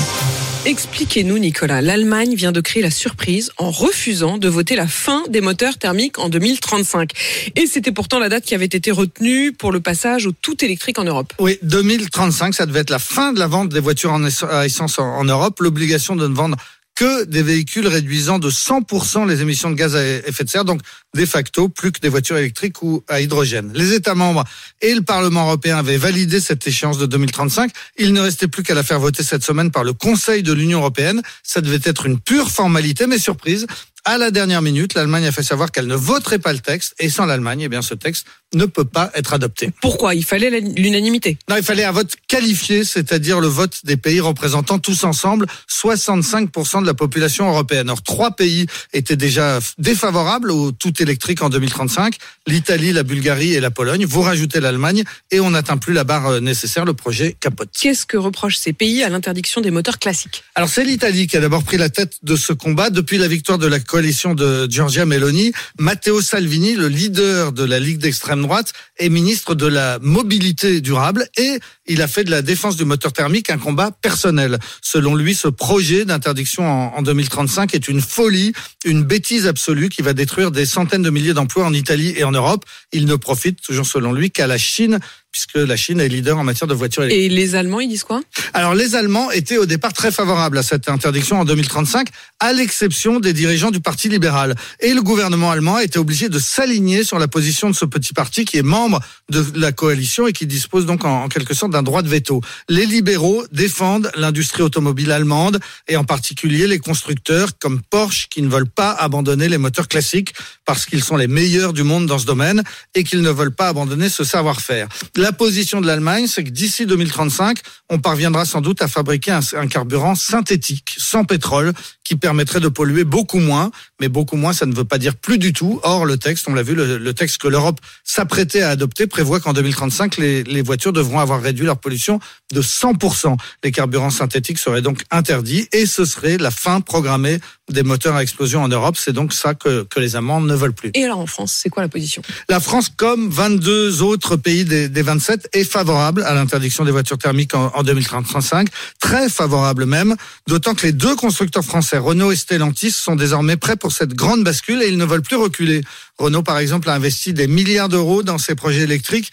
[0.66, 1.82] Expliquez-nous, Nicolas.
[1.82, 6.20] L'Allemagne vient de créer la surprise en refusant de voter la fin des moteurs thermiques
[6.20, 7.12] en 2035.
[7.58, 11.00] Et c'était pourtant la date qui avait été retenue pour le passage au tout électrique
[11.00, 11.34] en Europe.
[11.38, 15.18] Oui, 2035, ça devait être la fin de la vente des voitures à essence en,
[15.18, 16.56] en Europe, l'obligation de ne vendre
[16.96, 20.82] que des véhicules réduisant de 100% les émissions de gaz à effet de serre, donc
[21.16, 23.72] de facto plus que des voitures électriques ou à hydrogène.
[23.74, 24.44] Les États membres
[24.82, 27.72] et le Parlement européen avaient validé cette échéance de 2035.
[27.98, 30.80] Il ne restait plus qu'à la faire voter cette semaine par le Conseil de l'Union
[30.80, 31.22] européenne.
[31.44, 33.68] Ça devait être une pure formalité, mais surprise.
[34.06, 37.10] À la dernière minute, l'Allemagne a fait savoir qu'elle ne voterait pas le texte, et
[37.10, 39.72] sans l'Allemagne, eh bien, ce texte ne peut pas être adopté.
[39.82, 40.14] Pourquoi?
[40.14, 41.38] Il fallait la- l'unanimité.
[41.50, 46.82] Non, il fallait un vote qualifié, c'est-à-dire le vote des pays représentant tous ensemble 65%
[46.82, 47.90] de la population européenne.
[47.90, 53.60] Or, trois pays étaient déjà défavorables au tout électrique en 2035, l'Italie, la Bulgarie et
[53.62, 54.06] la Pologne.
[54.06, 57.70] Vous rajoutez l'Allemagne et on n'atteint plus la barre euh, nécessaire, le projet capote.
[57.80, 60.44] Qu'est-ce que reprochent ces pays à l'interdiction des moteurs classiques?
[60.56, 63.58] Alors c'est l'Italie qui a d'abord pris la tête de ce combat depuis la victoire
[63.58, 65.52] de la coalition de Giorgia Meloni.
[65.78, 71.28] Matteo Salvini, le leader de la Ligue d'extrême droite, est ministre de la mobilité durable
[71.38, 74.58] et il a fait de la défense du moteur thermique un combat personnel.
[74.82, 78.54] Selon lui, ce projet d'interdiction en, en 2035 est une folie,
[78.86, 82.32] une bêtise absolue qui va détruire des centaines de milliers d'emplois en Italie et en
[82.32, 82.66] Europe.
[82.92, 85.00] Il ne profite, toujours selon lui, qu'à la Chine
[85.34, 87.32] puisque la Chine est leader en matière de voitures électriques.
[87.32, 88.22] Et les Allemands, ils disent quoi?
[88.54, 92.08] Alors les Allemands étaient au départ très favorables à cette interdiction en 2035,
[92.40, 94.56] à l'exception des dirigeants du Parti libéral.
[94.80, 98.14] Et le gouvernement allemand a été obligé de s'aligner sur la position de ce petit
[98.14, 101.72] parti qui est membre de la coalition et qui dispose donc en, en quelque sorte
[101.74, 102.40] d'un droit de veto.
[102.70, 105.60] Les libéraux défendent l'industrie automobile allemande
[105.90, 110.34] et en particulier les constructeurs comme Porsche qui ne veulent pas abandonner les moteurs classiques
[110.66, 112.64] parce qu'ils sont les meilleurs du monde dans ce domaine
[112.96, 114.88] et qu'ils ne veulent pas abandonner ce savoir-faire.
[115.16, 117.58] La position de l'Allemagne, c'est que d'ici 2035,
[117.90, 121.74] on parviendra sans doute à fabriquer un, un carburant synthétique, sans pétrole,
[122.04, 123.72] qui permettrait de polluer beaucoup moins.
[124.02, 125.80] Mais beaucoup moins, ça ne veut pas dire plus du tout.
[125.84, 129.40] Or, le texte, on l'a vu, le, le texte que l'Europe s'apprêtait à adopter prévoit
[129.40, 132.20] qu'en 2035, les, les voitures devront avoir réduit leur pollution
[132.54, 133.38] de 100%.
[133.64, 137.40] Les carburants synthétiques seraient donc interdits et ce serait la fin programmée
[137.72, 138.98] des moteurs à explosion en Europe.
[138.98, 140.92] C'est donc ça que, que les Allemands ne veulent plus.
[140.94, 142.22] Et alors en France, c'est quoi la position?
[142.50, 147.18] La France, comme 22 autres pays des, des 27, est favorable à l'interdiction des voitures
[147.18, 148.68] thermiques en, en 2035,
[149.00, 150.16] très favorable même,
[150.48, 154.44] d'autant que les deux constructeurs français Renault et Stellantis sont désormais prêts pour cette grande
[154.44, 155.82] bascule et ils ne veulent plus reculer.
[156.18, 159.32] Renault, par exemple, a investi des milliards d'euros dans ses projets électriques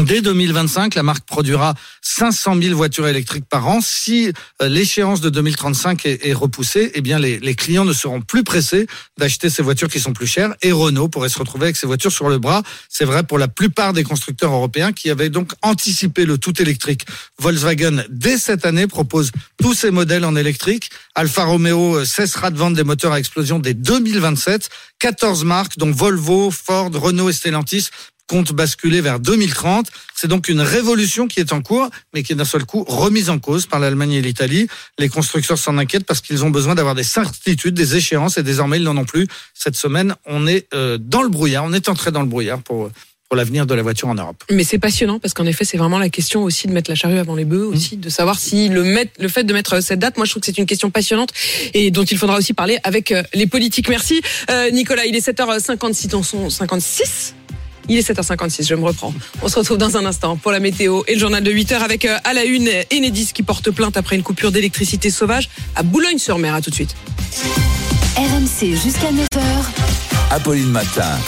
[0.00, 3.78] Dès 2025, la marque produira 500 000 voitures électriques par an.
[3.80, 8.88] Si euh, l'échéance de 2035 est, repoussée, eh bien les, clients ne seront plus pressés
[9.18, 10.52] d'acheter ces voitures qui sont plus chères.
[10.62, 12.64] Et Renault pourrait se retrouver avec ces voitures sur le bras.
[12.88, 17.06] C'est vrai pour la plupart des constructeurs européens qui avaient donc anticipé le tout électrique.
[17.38, 19.30] Volkswagen, dès cette année, propose
[19.62, 20.90] tous ses modèles en électrique.
[21.14, 24.70] Alfa Romeo euh, cessera de vendre des moteurs à explosion dès 2027.
[24.98, 27.90] 14 marques, dont Volvo, Ford, Renault et Stellantis,
[28.26, 29.86] compte basculer vers 2030.
[30.14, 33.30] C'est donc une révolution qui est en cours, mais qui est d'un seul coup remise
[33.30, 34.68] en cause par l'Allemagne et l'Italie.
[34.98, 38.78] Les constructeurs s'en inquiètent parce qu'ils ont besoin d'avoir des certitudes, des échéances, et désormais
[38.78, 39.26] ils n'en ont plus.
[39.52, 42.90] Cette semaine, on est euh, dans le brouillard, on est entré dans le brouillard pour
[43.28, 44.44] pour l'avenir de la voiture en Europe.
[44.50, 47.18] Mais c'est passionnant parce qu'en effet, c'est vraiment la question aussi de mettre la charrue
[47.18, 50.16] avant les bœufs, aussi de savoir si le, met, le fait de mettre cette date,
[50.16, 51.30] moi je trouve que c'est une question passionnante
[51.72, 53.88] et dont il faudra aussi parler avec euh, les politiques.
[53.88, 54.20] Merci
[54.50, 57.34] euh, Nicolas, il est 7h56 dans son 56
[57.88, 59.12] il est 7h56, je me reprends.
[59.42, 62.04] On se retrouve dans un instant pour la météo et le journal de 8h avec
[62.04, 66.54] à la une Enedis qui porte plainte après une coupure d'électricité sauvage à Boulogne-sur-Mer.
[66.54, 66.94] À tout de suite.
[68.16, 69.44] RMC jusqu'à 9h.
[70.30, 71.18] Apolline Matin.